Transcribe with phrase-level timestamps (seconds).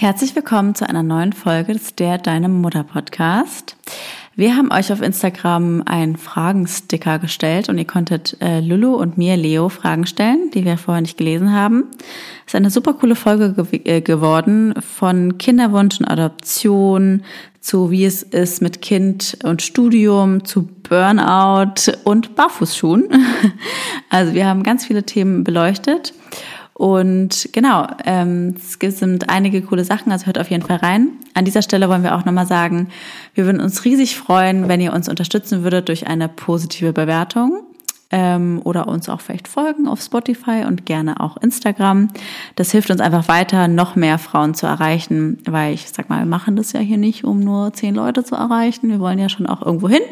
[0.00, 3.76] Herzlich willkommen zu einer neuen Folge des Der Deine Mutter Podcast.
[4.36, 9.36] Wir haben euch auf Instagram einen Fragensticker gestellt und ihr konntet äh, Lulu und mir,
[9.36, 11.86] Leo, Fragen stellen, die wir vorher nicht gelesen haben.
[12.46, 17.24] Es ist eine super coole Folge ge äh, geworden von Kinderwunsch und Adoption
[17.60, 23.08] zu wie es ist mit Kind und Studium, zu Burnout und Barfußschuhen.
[24.10, 26.14] Also wir haben ganz viele Themen beleuchtet.
[26.78, 31.08] Und genau, ähm, es sind einige coole Sachen, also hört auf jeden Fall rein.
[31.34, 32.88] An dieser Stelle wollen wir auch nochmal sagen,
[33.34, 37.64] wir würden uns riesig freuen, wenn ihr uns unterstützen würdet durch eine positive Bewertung
[38.10, 42.08] ähm, oder uns auch vielleicht folgen auf Spotify und gerne auch Instagram.
[42.56, 46.26] Das hilft uns einfach weiter, noch mehr Frauen zu erreichen, weil ich sag mal, wir
[46.26, 48.88] machen das ja hier nicht, um nur zehn Leute zu erreichen.
[48.88, 50.02] Wir wollen ja schon auch irgendwo hin.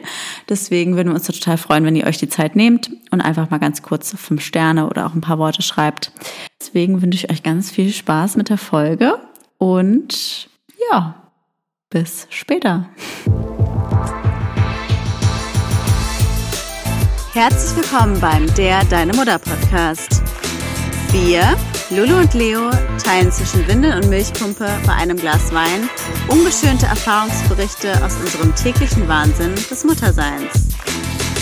[0.49, 3.59] Deswegen würden wir uns total freuen, wenn ihr euch die Zeit nehmt und einfach mal
[3.59, 6.13] ganz kurz fünf Sterne oder auch ein paar Worte schreibt.
[6.61, 9.19] Deswegen wünsche ich euch ganz viel Spaß mit der Folge
[9.59, 10.49] und
[10.91, 11.15] ja,
[11.89, 12.89] bis später.
[17.37, 20.23] Herzlich willkommen beim Der Deine Mutter Podcast.
[21.13, 21.55] Wir,
[21.91, 22.71] Lulu und Leo,
[23.05, 25.91] teilen zwischen Windel und Milchpumpe bei einem Glas Wein
[26.29, 30.69] ungeschönte Erfahrungsberichte aus unserem täglichen Wahnsinn des Mutterseins.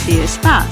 [0.04, 0.66] Viel Spaß!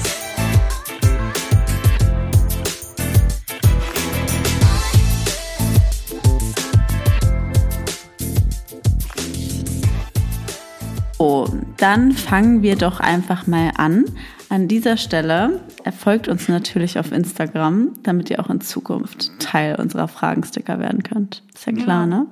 [11.17, 14.03] Oh, dann fangen wir doch einfach mal an
[14.53, 20.07] an dieser Stelle erfolgt uns natürlich auf Instagram, damit ihr auch in Zukunft Teil unserer
[20.07, 21.41] Fragensticker werden könnt.
[21.55, 22.05] Ist ja klar, ja.
[22.05, 22.27] ne?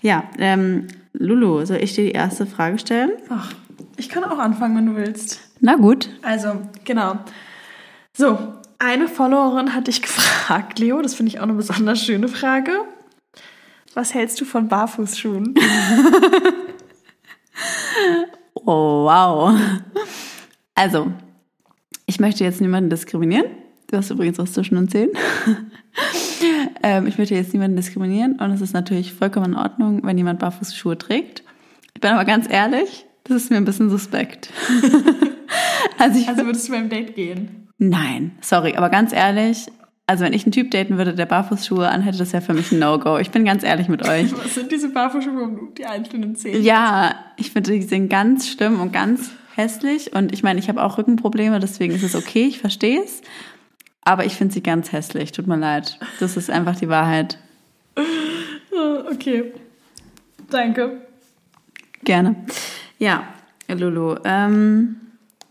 [0.00, 3.10] Ja, ähm, Lulu, soll ich dir die erste Frage stellen?
[3.28, 3.52] Ach,
[3.98, 5.40] ich kann auch anfangen, wenn du willst.
[5.60, 6.08] Na gut.
[6.22, 7.18] Also, genau.
[8.16, 8.38] So,
[8.78, 12.72] eine Followerin hat dich gefragt, Leo, das finde ich auch eine besonders schöne Frage.
[13.92, 15.54] Was hältst du von Barfußschuhen?
[18.54, 19.54] oh, wow.
[20.74, 21.12] Also,
[22.08, 23.44] ich möchte jetzt niemanden diskriminieren.
[23.90, 25.10] Du hast übrigens was zwischen uns Zehen.
[26.82, 30.40] ähm, ich möchte jetzt niemanden diskriminieren und es ist natürlich vollkommen in Ordnung, wenn jemand
[30.40, 31.42] Barfußschuhe trägt.
[31.94, 34.50] Ich bin aber ganz ehrlich, das ist mir ein bisschen suspekt.
[35.98, 37.68] also, also würdest du beim Date gehen?
[37.76, 39.66] Nein, sorry, aber ganz ehrlich,
[40.06, 42.78] also wenn ich einen Typ daten würde, der Barfußschuhe anhätte, das wäre für mich ein
[42.78, 43.18] No-Go.
[43.18, 44.32] Ich bin ganz ehrlich mit euch.
[44.44, 46.62] Was sind diese Barfußschuhe um die einzelnen Zehen?
[46.62, 50.14] Ja, ich finde, die sind ganz schlimm und ganz hässlich.
[50.14, 53.20] Und ich meine, ich habe auch Rückenprobleme, deswegen ist es okay, ich verstehe es.
[54.02, 55.32] Aber ich finde sie ganz hässlich.
[55.32, 55.98] Tut mir leid.
[56.18, 57.38] Das ist einfach die Wahrheit.
[59.10, 59.52] Okay.
[60.50, 61.00] Danke.
[62.04, 62.36] Gerne.
[62.98, 63.24] Ja,
[63.66, 64.16] Lulu.
[64.24, 64.96] Ähm,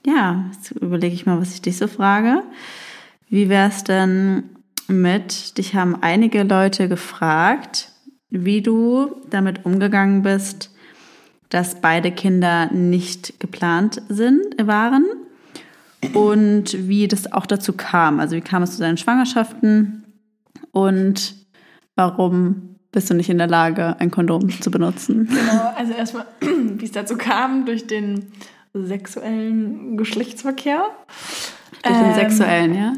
[0.05, 2.43] ja, jetzt überlege ich mal, was ich dich so frage.
[3.29, 4.43] Wie wäre es denn
[4.87, 7.91] mit, dich haben einige Leute gefragt,
[8.29, 10.73] wie du damit umgegangen bist,
[11.49, 15.05] dass beide Kinder nicht geplant sind, waren
[16.13, 18.19] und wie das auch dazu kam.
[18.19, 20.03] Also wie kam es zu deinen Schwangerschaften
[20.71, 21.35] und
[21.95, 25.27] warum bist du nicht in der Lage, ein Kondom zu benutzen?
[25.27, 28.31] Genau, also erstmal, wie es dazu kam, durch den
[28.73, 30.83] sexuellen Geschlechtsverkehr.
[31.83, 32.93] Durch den ähm, sexuellen, ja?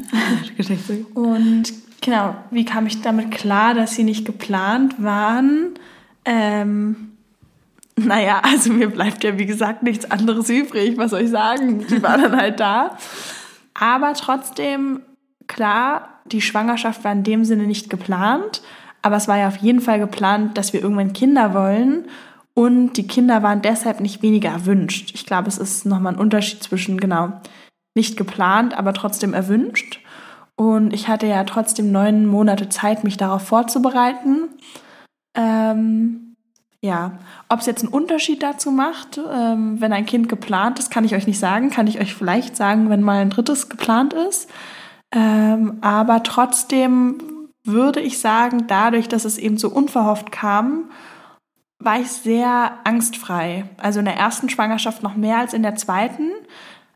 [1.14, 5.74] und genau, wie kam ich damit klar, dass sie nicht geplant waren?
[6.24, 7.09] Ähm,
[8.06, 10.96] naja, also mir bleibt ja wie gesagt nichts anderes übrig.
[10.96, 11.86] Was soll ich sagen?
[11.86, 12.96] Die war dann halt da.
[13.74, 15.02] Aber trotzdem,
[15.46, 18.62] klar, die Schwangerschaft war in dem Sinne nicht geplant.
[19.02, 22.04] Aber es war ja auf jeden Fall geplant, dass wir irgendwann Kinder wollen.
[22.54, 25.12] Und die Kinder waren deshalb nicht weniger erwünscht.
[25.14, 27.32] Ich glaube, es ist nochmal ein Unterschied zwischen, genau,
[27.94, 30.00] nicht geplant, aber trotzdem erwünscht.
[30.56, 34.50] Und ich hatte ja trotzdem neun Monate Zeit, mich darauf vorzubereiten.
[35.34, 36.29] Ähm,
[36.82, 37.18] ja,
[37.48, 41.14] ob es jetzt einen Unterschied dazu macht, ähm, wenn ein Kind geplant ist, kann ich
[41.14, 41.70] euch nicht sagen.
[41.70, 44.48] Kann ich euch vielleicht sagen, wenn mal ein drittes geplant ist.
[45.12, 47.18] Ähm, aber trotzdem
[47.64, 50.90] würde ich sagen, dadurch, dass es eben so unverhofft kam,
[51.78, 53.64] war ich sehr angstfrei.
[53.76, 56.30] Also in der ersten Schwangerschaft noch mehr als in der zweiten.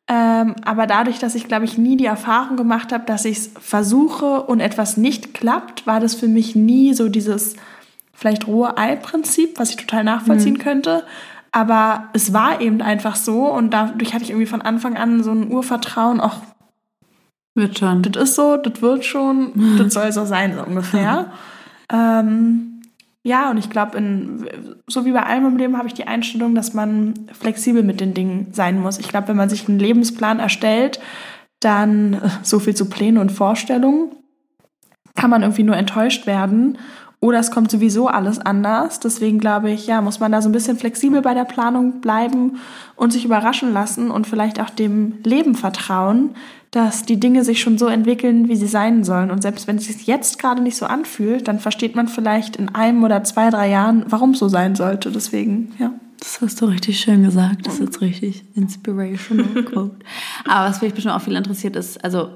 [0.09, 3.51] Ähm, aber dadurch, dass ich, glaube ich, nie die Erfahrung gemacht habe, dass ich es
[3.59, 7.57] versuche und etwas nicht klappt, war das für mich nie so dieses
[8.15, 10.59] vielleicht rohe Ei-Prinzip, was ich total nachvollziehen mhm.
[10.59, 11.05] könnte.
[11.53, 15.31] Aber es war eben einfach so und dadurch hatte ich irgendwie von Anfang an so
[15.31, 16.37] ein Urvertrauen, auch
[17.55, 18.03] wird schon.
[18.03, 21.33] Das ist so, das wird schon, das soll so sein, so ungefähr.
[21.93, 22.83] ähm,
[23.23, 24.03] ja, und ich glaube,
[24.87, 28.13] so wie bei allem im Leben habe ich die Einstellung, dass man flexibel mit den
[28.13, 28.99] Dingen sein muss.
[28.99, 31.01] Ich glaube, wenn man sich einen Lebensplan erstellt,
[31.61, 34.11] dann so viel zu Plänen und Vorstellungen,
[35.15, 36.77] kann man irgendwie nur enttäuscht werden.
[37.25, 39.01] Oder es kommt sowieso alles anders.
[39.01, 42.59] Deswegen glaube ich, ja, muss man da so ein bisschen flexibel bei der Planung bleiben
[42.97, 46.35] und sich überraschen lassen und vielleicht auch dem Leben vertrauen,
[46.71, 49.31] dass die Dinge sich schon so entwickeln, wie sie sein sollen.
[49.31, 52.75] Und selbst wenn es sich jetzt gerade nicht so anfühlt, dann versteht man vielleicht in
[52.75, 55.11] einem oder zwei, drei Jahren, warum es so sein sollte.
[55.11, 55.93] Deswegen, ja.
[56.19, 57.67] Das hast du richtig schön gesagt.
[57.67, 59.97] Das ist jetzt richtig inspirational quote.
[60.47, 62.29] Aber was mich bestimmt auch viel interessiert ist, also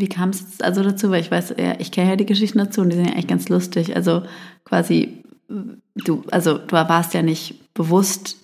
[0.00, 1.10] wie kam es also dazu?
[1.10, 3.26] Weil ich weiß, ja, ich kenne ja die Geschichten dazu und die sind ja eigentlich
[3.26, 3.96] ganz lustig.
[3.96, 4.22] Also
[4.64, 8.36] quasi, du, also du warst ja nicht bewusst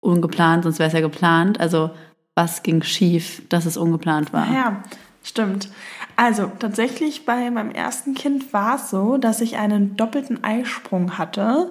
[0.00, 1.60] ungeplant, sonst wäre es ja geplant.
[1.60, 1.90] Also
[2.34, 4.52] was ging schief, dass es ungeplant war?
[4.52, 4.82] Ja,
[5.22, 5.68] stimmt.
[6.16, 11.70] Also tatsächlich bei meinem ersten Kind war es so, dass ich einen doppelten Eisprung hatte.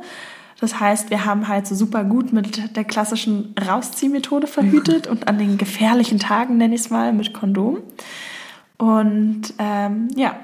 [0.59, 5.37] Das heißt, wir haben halt so super gut mit der klassischen Rausziehmethode verhütet und an
[5.37, 7.77] den gefährlichen Tagen, nenne ich es mal, mit Kondom.
[8.77, 10.35] Und ähm, ja,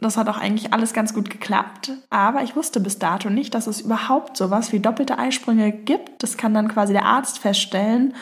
[0.00, 1.92] das hat auch eigentlich alles ganz gut geklappt.
[2.10, 6.22] Aber ich wusste bis dato nicht, dass es überhaupt sowas wie doppelte Eisprünge gibt.
[6.22, 8.14] Das kann dann quasi der Arzt feststellen.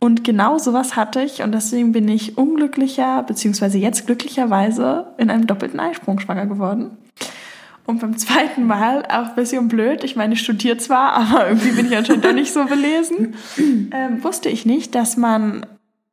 [0.00, 5.48] Und genau sowas hatte ich und deswegen bin ich unglücklicher, beziehungsweise jetzt glücklicherweise in einem
[5.48, 6.96] doppelten Eisprung schwanger geworden.
[7.84, 10.04] Und beim zweiten Mal auch ein bisschen blöd.
[10.04, 13.34] Ich meine, ich studiere zwar, aber irgendwie bin ich anscheinend doch nicht so belesen.
[13.56, 15.66] Ähm, wusste ich nicht, dass man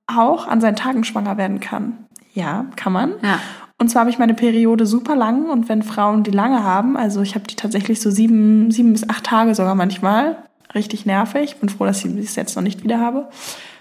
[0.07, 2.05] auch an seinen Tagen schwanger werden kann.
[2.35, 3.13] Ja, kann man.
[3.23, 3.39] Ja.
[3.77, 7.21] Und zwar habe ich meine Periode super lang und wenn Frauen die lange haben, also
[7.21, 10.37] ich habe die tatsächlich so sieben, sieben bis acht Tage sogar manchmal,
[10.73, 11.57] richtig nervig.
[11.57, 13.27] Bin froh, dass ich es jetzt noch nicht wieder habe.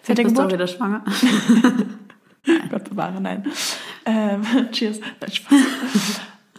[0.03, 0.53] Seit der Geburt.
[0.53, 1.05] wieder schwanger.
[2.71, 3.45] Gott bewahre, nein.
[4.05, 4.43] Ähm,
[4.73, 5.01] cheers.
[5.21, 5.59] Nein, Spaß.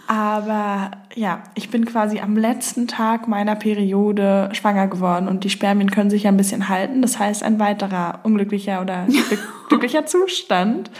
[0.07, 5.89] Aber ja, ich bin quasi am letzten Tag meiner Periode schwanger geworden und die Spermien
[5.89, 7.01] können sich ja ein bisschen halten.
[7.01, 9.07] Das heißt, ein weiterer unglücklicher oder
[9.69, 10.91] glücklicher Zustand.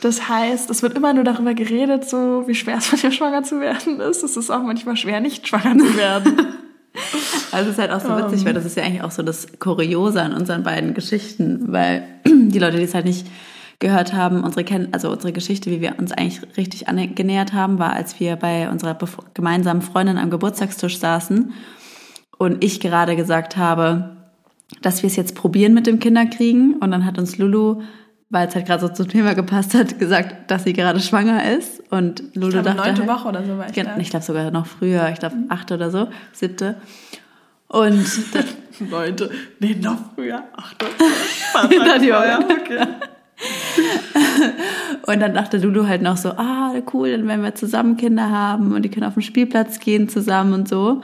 [0.00, 3.42] Das heißt, es wird immer nur darüber geredet, so wie schwer es von dir schwanger
[3.42, 4.22] zu werden ist.
[4.22, 6.46] Es ist auch manchmal schwer, nicht schwanger zu werden.
[7.52, 8.46] Also es ist halt auch so witzig, um.
[8.46, 12.58] weil das ist ja eigentlich auch so das Kuriose an unseren beiden Geschichten, weil die
[12.58, 13.26] Leute, die es halt nicht
[13.80, 17.92] gehört haben, unsere Ken also unsere Geschichte, wie wir uns eigentlich richtig genähert haben, war,
[17.92, 18.96] als wir bei unserer
[19.34, 21.52] gemeinsamen Freundin am Geburtstagstisch saßen
[22.38, 24.16] und ich gerade gesagt habe,
[24.82, 27.82] dass wir es jetzt probieren mit dem Kinderkriegen und dann hat uns Lulu
[28.30, 31.82] weil es halt gerade so zum Thema gepasst hat, gesagt, dass sie gerade schwanger ist.
[31.90, 32.82] Und Lulu ich glaube, dachte.
[32.82, 33.96] Neunte halt, Woche oder so war ich da.
[33.98, 35.46] Ich glaube sogar noch früher, ich glaube mhm.
[35.48, 36.76] achte oder so, siebte.
[37.66, 38.06] Und
[38.90, 40.86] neunte, nee, noch früher, achte.
[41.68, 42.86] Hinter die okay.
[45.06, 48.72] und dann dachte Lulu halt noch so, ah, cool, dann werden wir zusammen Kinder haben
[48.72, 51.02] und die können auf den Spielplatz gehen zusammen und so.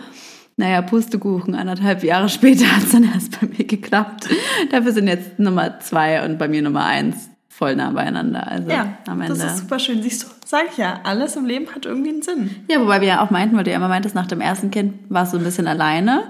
[0.58, 4.28] Naja, Pustekuchen, anderthalb Jahre später hat es dann erst bei mir geklappt.
[4.70, 8.46] Dafür sind jetzt Nummer zwei und bei mir Nummer eins voll nah beieinander.
[8.50, 9.34] Also ja, am Ende.
[9.34, 10.02] das ist super schön.
[10.02, 12.50] Siehst du, sag ich ja, alles im Leben hat irgendwie einen Sinn.
[12.68, 14.94] Ja, wobei wir ja auch meinten, weil du ja immer meintest, nach dem ersten Kind
[15.08, 16.24] warst du ein bisschen alleine.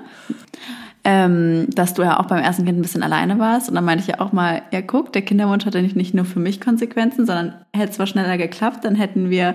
[1.02, 3.68] Ähm, dass du ja auch beim ersten Kind ein bisschen alleine warst.
[3.68, 6.24] Und dann meinte ich ja auch mal, ja guck, der Kinderwunsch hatte nicht, nicht nur
[6.24, 9.54] für mich Konsequenzen, sondern hätte es zwar schneller geklappt, dann hätten wir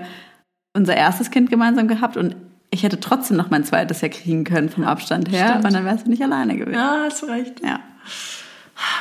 [0.74, 2.36] unser erstes Kind gemeinsam gehabt und
[2.72, 5.66] ich hätte trotzdem noch mein zweites ja kriegen können vom Abstand her Stimmt.
[5.66, 6.74] und dann wärst du nicht alleine gewesen.
[6.74, 7.60] Ja, hast du recht.
[7.62, 7.80] Ja.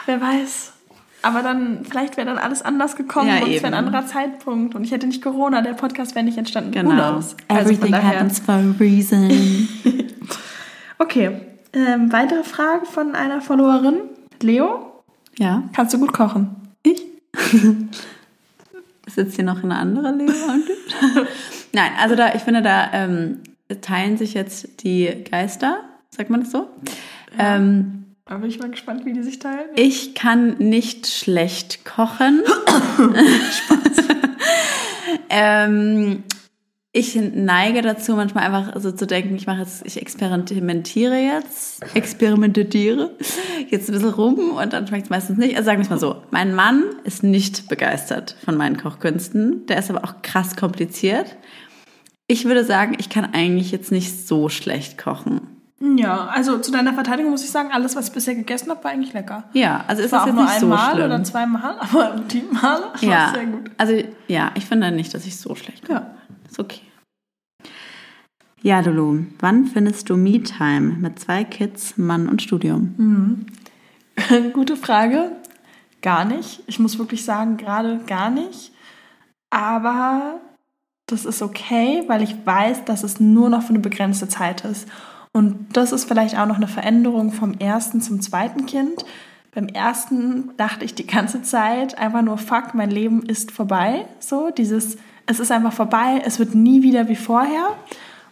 [0.05, 0.73] Wer weiß.
[1.21, 4.75] Aber dann, vielleicht wäre dann alles anders gekommen ja, und es wäre ein anderer Zeitpunkt
[4.75, 6.71] und ich hätte nicht Corona, der Podcast wäre nicht entstanden.
[6.71, 7.15] Genau.
[7.15, 9.69] Also Everything happens for a reason.
[10.99, 11.39] okay.
[11.73, 14.01] Ähm, weitere Frage von einer Followerin.
[14.41, 15.03] Leo?
[15.37, 15.63] Ja.
[15.73, 16.55] Kannst du gut kochen?
[16.83, 17.01] Ich?
[19.07, 20.33] Sitzt hier noch eine andere Leo?
[21.71, 23.39] Nein, also da, ich finde, da ähm,
[23.79, 26.67] teilen sich jetzt die Geister, sagt man das so?
[27.37, 27.57] Ja.
[27.57, 29.69] Ähm, da bin ich mal gespannt, wie die sich teilen.
[29.75, 32.41] Ich kann nicht schlecht kochen.
[35.33, 36.23] Ähm,
[36.93, 43.11] ich neige dazu, manchmal einfach so zu denken, ich mache jetzt, ich experimentiere jetzt, experimentiere
[43.69, 45.55] jetzt ein bisschen rum und dann schmeckt es meistens nicht.
[45.55, 49.65] Also sagen wir es mal so, mein Mann ist nicht begeistert von meinen Kochkünsten.
[49.67, 51.37] Der ist aber auch krass kompliziert.
[52.31, 55.41] Ich würde sagen, ich kann eigentlich jetzt nicht so schlecht kochen.
[55.97, 58.91] Ja, also zu deiner Verteidigung muss ich sagen, alles, was ich bisher gegessen habe, war
[58.91, 59.43] eigentlich lecker.
[59.51, 60.71] Ja, also ist das jetzt nicht so schlimm.
[60.71, 63.71] einmal oder zweimal, aber die Male ja, war sehr gut.
[63.77, 65.93] Also ja, ich finde nicht, dass ich so schlecht koche.
[65.93, 66.15] Ja.
[66.49, 66.79] Ist okay.
[68.61, 72.95] Ja, Lulu, wann findest du Me-Time mit zwei Kids, Mann und Studium?
[72.95, 73.45] Mhm.
[74.53, 75.33] Gute Frage.
[76.01, 76.63] Gar nicht.
[76.67, 78.71] Ich muss wirklich sagen, gerade gar nicht.
[79.49, 80.39] Aber
[81.11, 84.87] das ist okay, weil ich weiß, dass es nur noch für eine begrenzte Zeit ist.
[85.33, 89.05] Und das ist vielleicht auch noch eine Veränderung vom ersten zum zweiten Kind.
[89.53, 94.05] Beim ersten dachte ich die ganze Zeit einfach nur, fuck, mein Leben ist vorbei.
[94.19, 97.67] So, dieses, es ist einfach vorbei, es wird nie wieder wie vorher.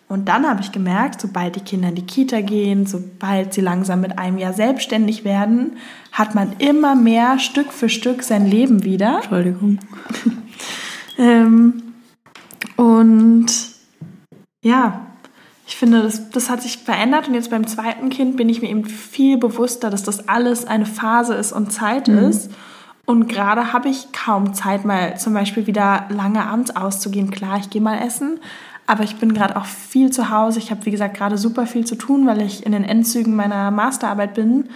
[0.08, 4.02] Und dann habe ich gemerkt, sobald die Kinder in die Kita gehen, sobald sie langsam
[4.02, 5.74] mit einem Jahr selbstständig werden,
[6.12, 9.18] hat man immer mehr Stück für Stück sein Leben wieder.
[9.18, 9.78] Entschuldigung.
[11.20, 11.89] ähm,
[12.76, 13.48] und
[14.62, 15.06] ja,
[15.68, 18.70] ich finde, das, das hat sich verändert und jetzt beim zweiten Kind bin ich mir
[18.70, 22.18] eben viel bewusster, dass das alles eine Phase ist und Zeit mhm.
[22.18, 22.52] ist.
[23.06, 27.32] Und gerade habe ich kaum Zeit, mal zum Beispiel wieder lange abends auszugehen.
[27.32, 28.40] Klar, ich gehe mal essen,
[28.88, 30.58] aber ich bin gerade auch viel zu Hause.
[30.58, 33.70] Ich habe, wie gesagt, gerade super viel zu tun, weil ich in den Endzügen meiner
[33.70, 34.70] Masterarbeit bin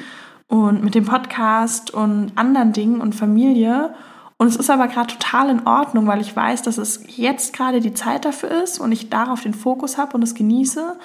[0.48, 3.94] und mit dem Podcast und anderen Dingen und Familie.
[4.38, 7.80] Und es ist aber gerade total in Ordnung, weil ich weiß, dass es jetzt gerade
[7.80, 10.98] die Zeit dafür ist und ich darauf den Fokus habe und es genieße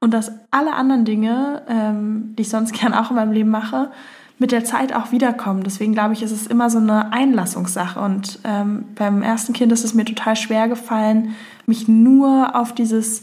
[0.00, 3.90] und dass alle anderen Dinge, ähm, die ich sonst gern auch in meinem Leben mache,
[4.38, 5.62] mit der Zeit auch wiederkommen.
[5.62, 7.98] Deswegen glaube ich, ist es immer so eine Einlassungssache.
[7.98, 13.22] Und ähm, beim ersten Kind ist es mir total schwer gefallen, mich nur auf dieses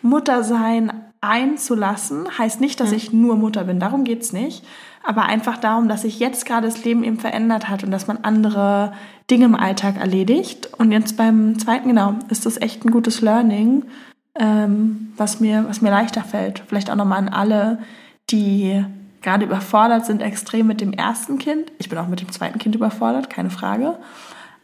[0.00, 2.26] Muttersein einzulassen.
[2.38, 4.64] Heißt nicht, dass ich nur Mutter bin, darum geht es nicht.
[5.06, 8.18] Aber einfach darum, dass sich jetzt gerade das Leben eben verändert hat und dass man
[8.22, 8.92] andere
[9.30, 10.70] Dinge im Alltag erledigt.
[10.78, 13.84] Und jetzt beim zweiten, genau, ist das echt ein gutes Learning,
[14.34, 16.62] ähm, was, mir, was mir leichter fällt.
[16.66, 17.78] Vielleicht auch nochmal an alle,
[18.30, 18.82] die
[19.20, 21.70] gerade überfordert sind extrem mit dem ersten Kind.
[21.78, 23.98] Ich bin auch mit dem zweiten Kind überfordert, keine Frage.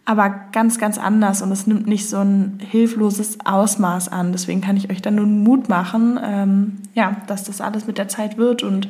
[0.07, 4.33] Aber ganz, ganz anders und es nimmt nicht so ein hilfloses Ausmaß an.
[4.33, 8.09] Deswegen kann ich euch dann nur Mut machen, ähm, ja, dass das alles mit der
[8.09, 8.89] Zeit wird und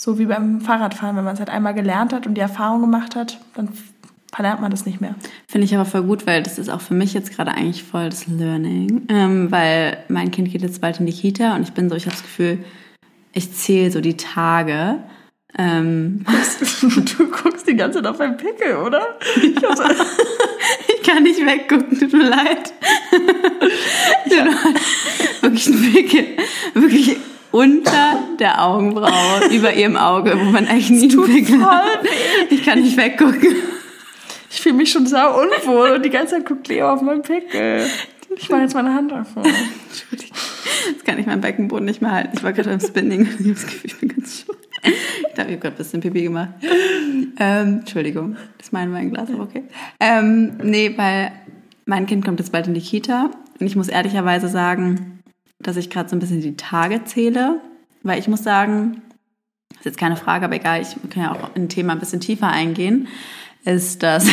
[0.00, 3.14] so wie beim Fahrradfahren, wenn man es halt einmal gelernt hat und die Erfahrung gemacht
[3.16, 3.68] hat, dann
[4.32, 5.14] verlernt man das nicht mehr.
[5.46, 8.08] Finde ich aber voll gut, weil das ist auch für mich jetzt gerade eigentlich voll
[8.08, 11.90] das Learning, ähm, weil mein Kind geht jetzt bald in die Kita und ich bin
[11.90, 12.64] so, ich habe das Gefühl,
[13.34, 15.00] ich zähle so die Tage.
[15.58, 16.24] Ähm,
[17.18, 19.18] du guckst die ganze Zeit auf meinen Pickel, oder?
[19.36, 19.66] Ich, so,
[20.96, 22.72] ich kann nicht weggucken, tut mir leid.
[24.26, 24.46] Ja.
[25.40, 26.24] Wirklich ein Pickel.
[26.74, 27.16] Wirklich
[27.52, 31.10] unter der Augenbraue, über ihrem Auge, wo man eigentlich nie
[31.62, 32.00] hat.
[32.50, 33.54] Ich kann nicht weggucken.
[34.50, 37.86] Ich fühle mich schon sau unwohl und die ganze Zeit guckt Leo auf meinen Pickel.
[38.36, 39.44] Ich mache jetzt meine Hand davor.
[39.44, 40.36] Entschuldigung.
[40.90, 42.30] Jetzt kann ich meinen Beckenboden nicht mehr halten.
[42.36, 44.56] Ich war gerade beim Spinning ich habe das Gefühl, ich bin ganz schön.
[44.82, 46.50] Ich glaube, ich habe gerade ein bisschen Pipi gemacht.
[47.38, 49.64] Ähm, Entschuldigung, das ist mein Weinglas, aber okay.
[49.98, 51.32] Ähm, nee, weil
[51.84, 55.19] mein Kind kommt jetzt bald in die Kita und ich muss ehrlicherweise sagen,
[55.60, 57.60] dass ich gerade so ein bisschen die Tage zähle,
[58.02, 59.02] weil ich muss sagen,
[59.70, 62.00] das ist jetzt keine Frage, aber egal, ich kann ja auch in ein Thema ein
[62.00, 63.08] bisschen tiefer eingehen,
[63.64, 64.26] ist, dass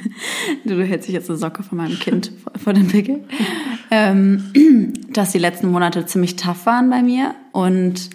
[0.64, 3.24] du hältst dich jetzt eine Socke von meinem Kind vor den Pickel,
[3.90, 8.10] ähm, dass die letzten Monate ziemlich tough waren bei mir und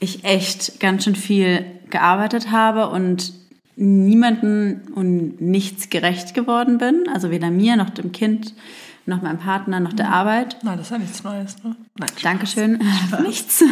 [0.00, 3.32] ich echt ganz schön viel gearbeitet habe und
[3.76, 8.54] niemanden und nichts gerecht geworden bin, also weder mir noch dem Kind
[9.06, 10.58] noch meinem Partner, noch der Arbeit.
[10.62, 11.62] Nein, das ist ja nichts Neues.
[11.62, 11.76] Ne?
[11.98, 12.82] Nein, Dankeschön.
[13.22, 13.62] Nichts.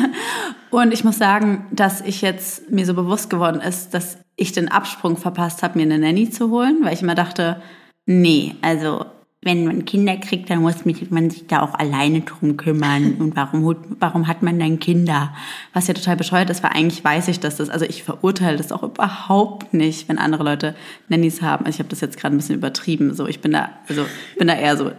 [0.71, 4.69] Und ich muss sagen, dass ich jetzt mir so bewusst geworden ist, dass ich den
[4.69, 7.63] Absprung verpasst habe, mir eine Nanny zu holen, weil ich immer dachte,
[8.07, 9.07] nee, also
[9.45, 13.15] wenn man Kinder kriegt, dann muss man sich da auch alleine drum kümmern.
[13.19, 15.35] Und warum, warum hat man dann Kinder?
[15.73, 18.71] Was ja total bescheuert ist, weil eigentlich weiß ich, dass das, also ich verurteile das
[18.71, 20.77] auch überhaupt nicht, wenn andere Leute
[21.09, 21.67] Nannies haben.
[21.67, 23.15] Also ich habe das jetzt gerade ein bisschen übertrieben.
[23.15, 24.07] So, ich bin da, also
[24.39, 24.93] bin da eher so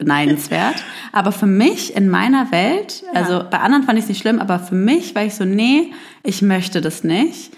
[0.00, 0.82] beneidenswert.
[1.12, 4.58] Aber für mich in meiner Welt, also bei anderen fand ich es nicht schlimm, aber
[4.58, 5.92] für mich war ich so, nee,
[6.22, 7.52] ich möchte das nicht.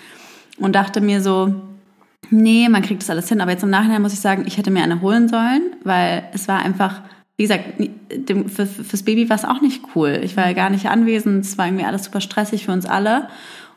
[0.59, 1.55] Und dachte mir so,
[2.31, 3.41] nee, man kriegt das alles hin.
[3.41, 6.49] Aber jetzt im Nachhinein muss ich sagen, ich hätte mir eine holen sollen, weil es
[6.49, 7.03] war einfach,
[7.37, 7.65] wie gesagt,
[8.55, 10.21] für, fürs Baby war es auch nicht cool.
[10.23, 13.29] Ich war ja gar nicht anwesend, es war irgendwie alles super stressig für uns alle.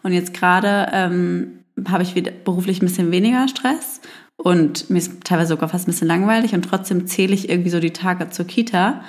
[0.04, 4.02] Und jetzt gerade ähm, habe ich wieder beruflich ein bisschen weniger Stress
[4.38, 7.80] und mir ist teilweise sogar fast ein bisschen langweilig und trotzdem zähle ich irgendwie so
[7.80, 9.02] die Tage zur Kita,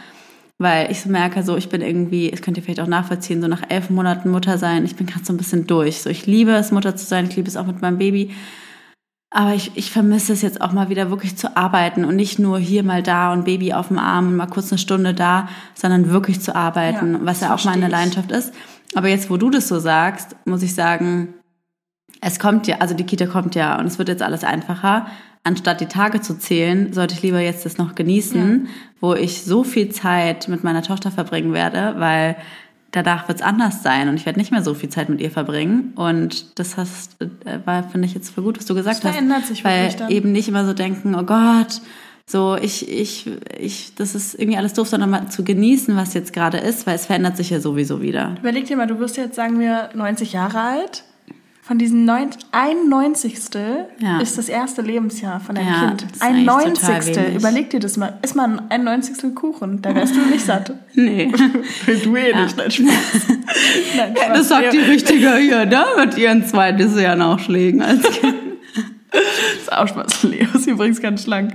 [0.58, 3.48] weil ich so merke, so ich bin irgendwie, es könnt ihr vielleicht auch nachvollziehen, so
[3.48, 6.00] nach elf Monaten Mutter sein, ich bin gerade so ein bisschen durch.
[6.00, 8.30] So ich liebe es, Mutter zu sein, ich liebe es auch mit meinem Baby.
[9.30, 12.58] Aber ich, ich vermisse es jetzt auch mal wieder wirklich zu arbeiten und nicht nur
[12.58, 16.10] hier mal da und Baby auf dem Arm und mal kurz eine Stunde da, sondern
[16.10, 18.54] wirklich zu arbeiten, ja, was ja auch meine Leidenschaft ist.
[18.94, 21.34] Aber jetzt, wo du das so sagst, muss ich sagen,
[22.26, 25.06] es kommt ja, also die Kita kommt ja und es wird jetzt alles einfacher.
[25.44, 28.70] Anstatt die Tage zu zählen, sollte ich lieber jetzt das noch genießen, ja.
[29.00, 32.34] wo ich so viel Zeit mit meiner Tochter verbringen werde, weil
[32.90, 35.30] danach wird es anders sein und ich werde nicht mehr so viel Zeit mit ihr
[35.30, 35.92] verbringen.
[35.94, 39.42] Und das hast, äh, war, finde ich jetzt für gut, was du gesagt das verändert
[39.42, 39.48] hast.
[39.48, 40.10] Sich weil dann.
[40.10, 41.80] eben nicht immer so denken, oh Gott,
[42.26, 46.32] so ich, ich, ich, das ist irgendwie alles doof, sondern mal zu genießen, was jetzt
[46.32, 48.34] gerade ist, weil es verändert sich ja sowieso wieder.
[48.40, 51.04] Überleg dir mal, du wirst jetzt, sagen wir, 90 Jahre alt
[51.66, 53.38] Von diesen 90, 91.
[53.98, 54.20] Ja.
[54.20, 56.02] ist das erste Lebensjahr von deinem Ja, Kind.
[56.04, 57.16] das ist Ein eigentlich total 90.
[57.16, 57.34] wenig.
[57.34, 58.18] Überleg dir das mal.
[58.22, 59.34] Iss mal ein 90.
[59.34, 60.72] Kuchen, da wärst du nicht satt.
[60.94, 61.32] Nee.
[62.04, 62.78] du eh nicht, nein, Spaß.
[63.96, 64.38] Nein, Spaß.
[64.38, 65.84] Das sagt die Ja, Richtige hier, ne?
[65.98, 68.34] Mit ihren zwei Disney-Nachschlägen als Kind.
[69.10, 69.22] Das
[69.62, 70.22] ist auch Spaß.
[70.22, 71.52] Leo ist übrigens ganz schlank.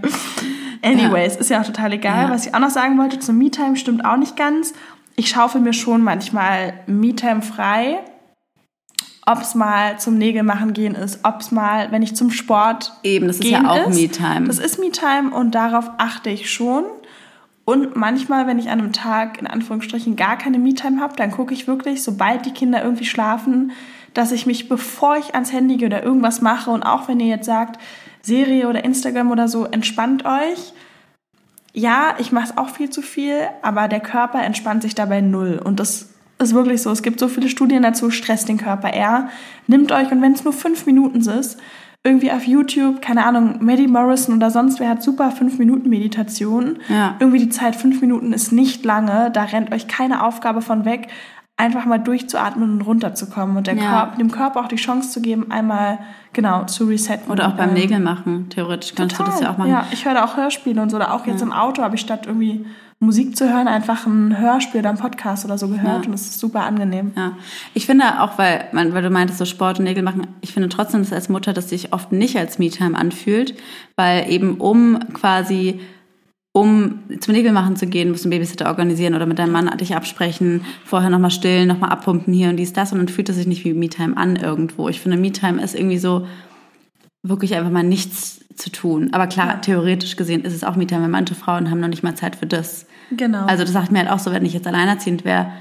[0.84, 2.25] Anyways, ist ja auch total egal.
[2.27, 2.30] Ja.
[2.32, 4.74] Was ich auch noch sagen wollte zum Me-Time stimmt auch nicht ganz.
[5.15, 8.00] Ich schaufel mir schon manchmal Me-Time frei.
[9.31, 13.27] Ob es mal zum Nägelmachen gehen ist, ob es mal, wenn ich zum Sport Eben,
[13.27, 13.88] das ist ja auch.
[13.88, 14.47] Me-Time.
[14.47, 16.83] Das ist Me-Time und darauf achte ich schon.
[17.63, 21.53] Und manchmal, wenn ich an einem Tag in Anführungsstrichen gar keine Me-Time habe, dann gucke
[21.53, 23.71] ich wirklich, sobald die Kinder irgendwie schlafen,
[24.13, 27.27] dass ich mich, bevor ich ans Handy gehe oder irgendwas mache, und auch wenn ihr
[27.27, 27.79] jetzt sagt,
[28.21, 30.73] Serie oder Instagram oder so, entspannt euch.
[31.73, 35.61] Ja, ich mache es auch viel zu viel, aber der Körper entspannt sich dabei null.
[35.63, 36.11] Und das
[36.41, 36.91] ist wirklich so.
[36.91, 39.29] Es gibt so viele Studien dazu, stresst den Körper eher.
[39.67, 41.60] Nimmt euch, und wenn es nur fünf Minuten ist,
[42.03, 46.79] irgendwie auf YouTube, keine Ahnung, Maddie Morrison oder sonst wer hat super 5-Minuten-Meditation.
[46.89, 47.15] Ja.
[47.19, 51.10] Irgendwie die Zeit 5 Minuten ist nicht lange, da rennt euch keine Aufgabe von weg,
[51.57, 53.75] einfach mal durchzuatmen und runterzukommen und Ja.
[53.75, 56.00] Körper, dem Körper auch die Chance zu geben, einmal
[56.33, 57.31] genau zu resetten.
[57.31, 58.50] Oder auch beim Ähm, Nägel machen.
[58.50, 59.69] Theoretisch kannst du das ja auch machen.
[59.69, 60.95] Ja, ich höre da auch Hörspiele und so.
[60.98, 62.65] Oder auch jetzt im Auto habe ich statt irgendwie
[63.03, 66.08] Musik zu hören, einfach ein Hörspiel oder einen Podcast oder so gehört Ja.
[66.08, 67.12] und es ist super angenehm.
[67.17, 67.36] Ja,
[67.74, 70.70] ich finde auch, weil, man- weil du meintest, so Sport und Nägel machen, ich finde
[70.70, 73.55] trotzdem, dass als Mutter das sich oft nicht als Me-Time anfühlt,
[73.96, 75.79] weil eben um quasi,
[76.53, 79.75] um zum Nägel machen zu gehen, musst du einen Babysitter organisieren oder mit deinem Mann
[79.77, 83.36] dich absprechen, vorher nochmal stillen, nochmal abpumpen hier und dies, das und dann fühlt es
[83.36, 84.89] sich nicht wie Me-Time an irgendwo.
[84.89, 86.27] Ich finde, Me-Time ist irgendwie so
[87.24, 89.10] wirklich einfach mal nichts zu tun.
[89.13, 92.15] Aber klar, theoretisch gesehen ist es auch Me-Time, weil manche Frauen haben noch nicht mal
[92.15, 92.86] Zeit für das.
[93.12, 93.46] Genau.
[93.46, 95.51] Also das sagt mir halt auch so, wenn ich jetzt alleinerziehend wäre,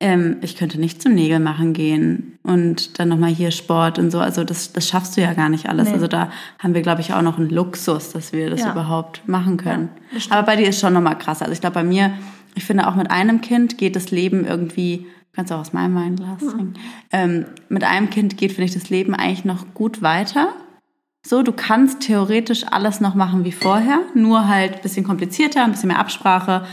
[0.00, 4.20] ähm, ich könnte nicht zum Nägel machen gehen und dann nochmal hier Sport und so.
[4.20, 5.88] Also das, das schaffst du ja gar nicht alles.
[5.88, 5.94] Nee.
[5.94, 6.30] Also da
[6.60, 8.72] haben wir, glaube ich, auch noch einen Luxus, dass wir das Ja.
[8.72, 9.88] überhaupt machen können.
[10.12, 10.20] Ja.
[10.36, 11.40] Aber bei dir ist schon nochmal krass.
[11.42, 12.12] Also ich glaube, bei mir,
[12.54, 15.96] ich finde auch mit einem Kind geht das Leben irgendwie, kannst du auch aus meinem
[15.96, 16.48] Weinglas Mhm.
[16.50, 16.74] trinken,
[17.10, 20.50] ähm, mit einem Kind geht, finde ich, das Leben eigentlich noch gut weiter.
[21.28, 25.72] So, du kannst theoretisch alles noch machen wie vorher, nur halt ein bisschen komplizierter, ein
[25.72, 26.64] bisschen mehr Absprache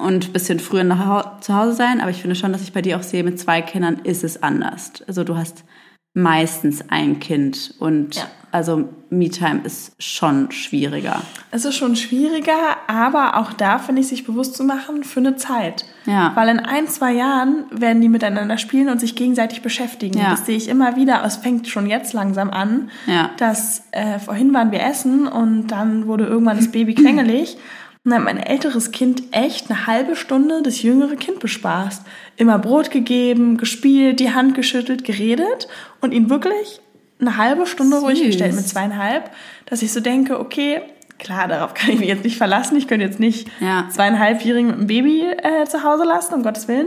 [0.00, 2.00] und ein bisschen früher nach zu Hause sein.
[2.00, 4.44] Aber ich finde schon, dass ich bei dir auch sehe, mit zwei Kindern ist es
[4.44, 4.92] anders.
[5.08, 5.64] Also du hast
[6.14, 8.22] meistens ein Kind und Ja.
[8.52, 11.22] also Me-Time ist schon schwieriger.
[11.50, 15.36] Es ist schon schwieriger, aber auch da finde ich sich bewusst zu machen für eine
[15.36, 15.84] Zeit.
[16.06, 16.32] Ja.
[16.36, 20.18] Weil in ein, zwei Jahren werden die miteinander spielen und sich gegenseitig beschäftigen.
[20.18, 20.30] Ja.
[20.30, 21.24] Das sehe ich immer wieder.
[21.24, 23.30] Es fängt schon jetzt langsam an, Ja.
[23.36, 27.56] dass äh, vorhin waren wir essen und dann wurde irgendwann das Baby quengelig.
[28.02, 32.02] Und dann hat mein älteres Kind echt eine halbe Stunde das jüngere Kind bespaßt.
[32.36, 35.68] Immer Brot gegeben, gespielt, die Hand geschüttelt, geredet
[36.00, 36.80] und ihn wirklich
[37.20, 38.28] eine halbe Stunde ruhig Süß.
[38.28, 39.30] gestellt mit zweieinhalb,
[39.66, 40.80] dass ich so denke, okay,
[41.18, 42.76] klar, darauf kann ich mich jetzt nicht verlassen.
[42.78, 43.86] Ich könnte jetzt nicht Ja.
[43.90, 46.86] zweieinhalbjährigen mit einem Baby äh, zu Hause lassen, um Gottes Willen.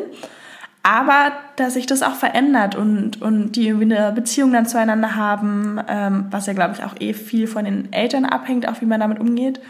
[0.82, 5.80] Aber dass sich das auch verändert und, und die irgendwie eine Beziehung dann zueinander haben,
[5.88, 8.99] ähm, was ja, glaube ich, auch eh viel von den Eltern abhängt, auch wie man
[8.99, 9.62] damit umgeht.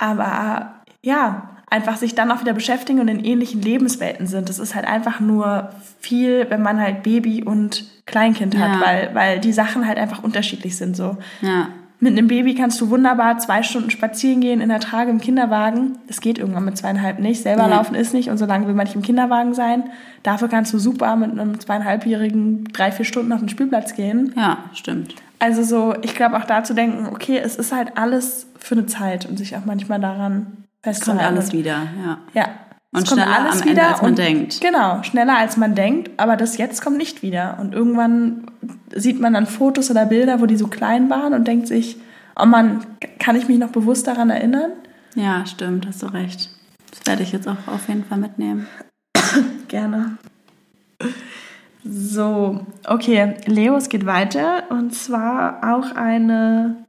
[0.00, 0.70] Aber
[1.02, 4.48] ja, einfach sich dann auch wieder beschäftigen und in ähnlichen Lebenswelten sind.
[4.48, 8.80] Das ist halt einfach nur viel, wenn man halt Baby und Kleinkind hat, Ja.
[8.84, 10.96] weil, weil die Sachen halt einfach unterschiedlich sind.
[10.96, 11.16] So.
[11.42, 11.68] Ja.
[12.00, 15.98] Mit einem Baby kannst du wunderbar zwei Stunden spazieren gehen in der Trage im Kinderwagen.
[16.08, 17.42] Das geht irgendwann mit zweieinhalb nicht.
[17.42, 17.74] Selber Nee.
[17.74, 19.84] laufen ist nicht und so lange will man nicht im Kinderwagen sein.
[20.22, 24.32] Dafür kannst du super mit einem zweieinhalbjährigen drei, vier Stunden auf den Spielplatz gehen.
[24.36, 25.14] Ja, stimmt.
[25.40, 28.86] Also so, ich glaube auch da zu denken, okay, es ist halt alles für eine
[28.86, 31.24] Zeit und sich auch manchmal daran Es festzuhalten.
[31.24, 32.18] kommt alles wieder, ja.
[32.34, 32.44] Ja.
[32.92, 34.60] Und es kommt schneller am Ende, als man und, denkt.
[34.60, 37.56] Genau, schneller als man denkt, aber das jetzt kommt nicht wieder.
[37.60, 38.50] Und irgendwann
[38.94, 41.96] sieht man dann Fotos oder Bilder, wo die so klein waren und denkt sich,
[42.36, 42.84] oh Mann,
[43.18, 44.72] kann ich mich noch bewusst daran erinnern?
[45.14, 46.50] Ja, stimmt, hast du recht.
[46.90, 48.66] Das werde ich jetzt auch auf jeden Fall mitnehmen.
[49.68, 50.18] Gerne.
[51.84, 54.64] So, okay, Leo, es geht weiter.
[54.70, 56.84] Und zwar auch eine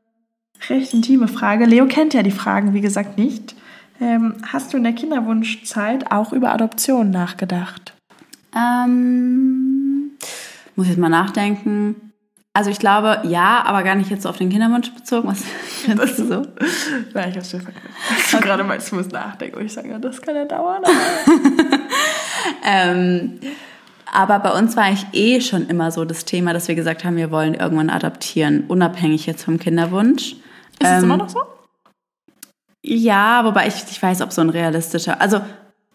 [0.70, 1.66] recht intime Frage.
[1.66, 3.56] Leo kennt ja die Fragen, wie gesagt, nicht.
[4.00, 7.94] Ähm, hast du in der Kinderwunschzeit auch über Adoption nachgedacht?
[8.56, 10.12] Ähm,
[10.76, 12.12] muss ich jetzt mal nachdenken.
[12.54, 15.30] Also ich glaube, ja, aber gar nicht jetzt so auf den Kinderwunsch bezogen.
[15.30, 15.44] Was
[15.86, 16.42] findest du so?
[17.14, 17.88] Nein, ich hab's schon vergessen.
[18.32, 19.58] Du gerade meinst, du musst nachdenken.
[19.58, 20.84] Und ich sage, ja, das kann ja dauern.
[22.64, 23.40] Ähm,
[24.12, 27.16] aber bei uns war eigentlich eh schon immer so das Thema, dass wir gesagt haben,
[27.16, 30.34] wir wollen irgendwann adoptieren, unabhängig jetzt vom Kinderwunsch.
[30.34, 30.38] Ist
[30.82, 31.40] es Ähm, immer noch so?
[32.84, 35.22] Ja, wobei ich nicht weiß, ob so ein realistischer.
[35.22, 35.42] Also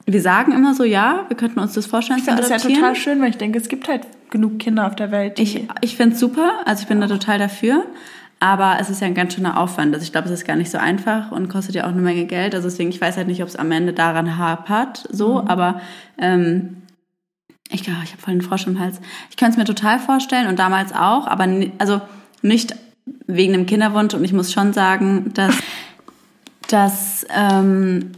[0.07, 2.94] wir sagen immer so, ja, wir könnten uns das vorstellen Ich finde das ja total
[2.94, 5.38] schön, weil ich denke, es gibt halt genug Kinder auf der Welt.
[5.38, 7.85] Ich, ich finde es super, also ich bin da total dafür.
[8.38, 9.94] Aber es ist ja ein ganz schöner Aufwand.
[9.94, 12.26] Also ich glaube, es ist gar nicht so einfach und kostet ja auch eine Menge
[12.26, 12.55] Geld.
[12.55, 15.48] Also deswegen, ich weiß halt nicht, ob es am Ende daran hapert, so, mhm.
[15.48, 15.81] aber
[16.18, 16.83] ähm,
[17.70, 19.00] ich glaube, ich habe voll den Frosch im Hals.
[19.31, 21.48] Ich könnte es mir total vorstellen und damals auch, aber
[21.79, 22.00] also
[22.42, 22.74] nicht
[23.26, 24.14] wegen dem Kinderwunsch.
[24.14, 25.57] Und ich muss schon sagen, dass,
[26.68, 28.12] dass ähm,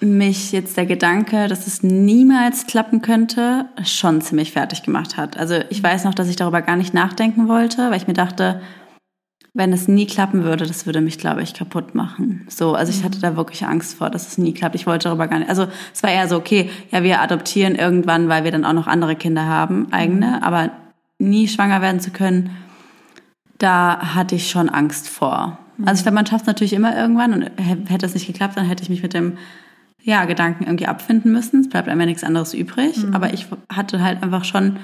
[0.00, 5.36] mich jetzt der Gedanke, dass es niemals klappen könnte, schon ziemlich fertig gemacht hat.
[5.36, 8.60] Also ich weiß noch, dass ich darüber gar nicht nachdenken wollte, weil ich mir dachte,
[9.54, 12.44] wenn es nie klappen würde, das würde mich, glaube ich, kaputt machen.
[12.48, 14.74] So, also ich hatte da wirklich Angst vor, dass es nie klappt.
[14.74, 15.48] Ich wollte darüber gar nicht.
[15.48, 18.88] Also es war eher so, okay, ja, wir adoptieren irgendwann, weil wir dann auch noch
[18.88, 20.42] andere Kinder haben, eigene, mhm.
[20.42, 20.70] aber
[21.20, 22.50] nie schwanger werden zu können,
[23.58, 25.58] da hatte ich schon Angst vor.
[25.86, 28.66] Also ich glaube, man schafft es natürlich immer irgendwann und hätte es nicht geklappt, dann
[28.66, 29.38] hätte ich mich mit dem
[30.02, 31.60] ja, Gedanken irgendwie abfinden müssen.
[31.60, 33.04] Es bleibt einfach nichts anderes übrig.
[33.04, 33.14] Mhm.
[33.14, 34.76] Aber ich hatte halt einfach schon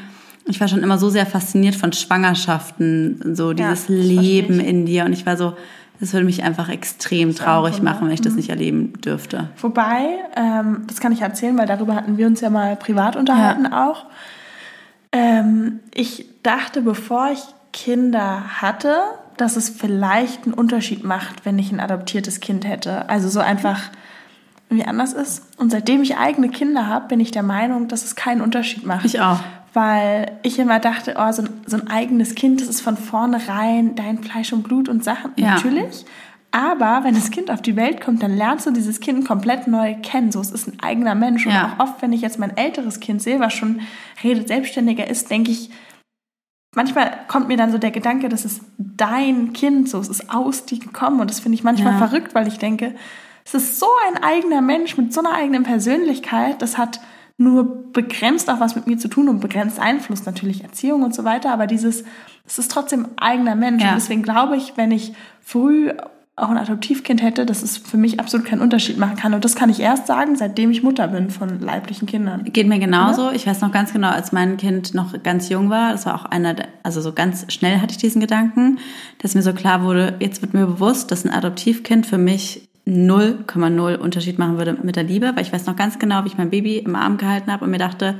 [0.50, 5.04] ich war schon immer so sehr fasziniert von Schwangerschaften, so dieses ja, Leben in dir.
[5.04, 5.54] Und ich war so,
[6.00, 8.38] das würde mich einfach extrem traurig machen, wenn ich das mhm.
[8.38, 9.50] nicht erleben dürfte.
[9.60, 13.68] Wobei, ähm, das kann ich erzählen, weil darüber hatten wir uns ja mal privat unterhalten
[13.70, 13.88] ja.
[13.88, 14.06] auch.
[15.12, 17.40] Ähm, ich dachte, bevor ich
[17.72, 18.96] Kinder hatte,
[19.36, 23.08] dass es vielleicht einen Unterschied macht, wenn ich ein adoptiertes Kind hätte.
[23.08, 23.90] Also so einfach
[24.68, 25.42] wie anders ist.
[25.58, 29.04] Und seitdem ich eigene Kinder habe, bin ich der Meinung, dass es keinen Unterschied macht.
[29.04, 29.40] Ich auch
[29.72, 33.94] weil ich immer dachte, oh, so ein, so ein eigenes Kind, das ist von vornherein
[33.94, 35.33] dein Fleisch und Blut und Sachen.
[35.37, 35.54] Ja.
[35.54, 36.04] Natürlich.
[36.52, 39.94] Aber wenn das Kind auf die Welt kommt, dann lernst du dieses Kind komplett neu
[40.02, 40.33] kennen.
[40.33, 41.46] So, es ist ein eigener Mensch.
[41.46, 41.76] Und ja.
[41.78, 43.83] auch oft, wenn ich jetzt mein älteres Kind sehe, was schon
[44.24, 45.70] redet, selbstständiger ist, denke ich,
[46.74, 50.66] manchmal kommt mir dann so der Gedanke, das ist dein Kind, so, es ist aus
[50.66, 51.20] dir gekommen.
[51.20, 51.98] Und das finde ich manchmal ja.
[51.98, 52.96] verrückt, weil ich denke,
[53.44, 57.00] es ist so ein eigener Mensch mit so einer eigenen Persönlichkeit, das hat
[57.40, 61.24] nur begrenzt auch was mit mir zu tun und begrenzt Einfluss, natürlich Erziehung und so
[61.24, 62.05] weiter, aber dieses,
[62.46, 63.83] es ist trotzdem eigener Mensch.
[63.83, 63.90] Ja.
[63.90, 65.90] Und deswegen glaube ich, wenn ich früh
[66.37, 69.35] auch ein Adoptivkind hätte, dass es für mich absolut keinen Unterschied machen kann.
[69.35, 72.44] Und das kann ich erst sagen, seitdem ich Mutter bin von leiblichen Kindern.
[72.44, 73.29] Geht mir genauso.
[73.29, 73.35] Oder?
[73.35, 76.24] Ich weiß noch ganz genau, als mein Kind noch ganz jung war, das war auch
[76.24, 78.79] einer, der, also so ganz schnell hatte ich diesen Gedanken,
[79.18, 83.97] dass mir so klar wurde, jetzt wird mir bewusst, dass ein Adoptivkind für mich 0,0
[83.97, 86.51] Unterschied machen würde mit der Liebe, weil ich weiß noch ganz genau, wie ich mein
[86.51, 88.19] Baby im Arm gehalten habe und mir dachte,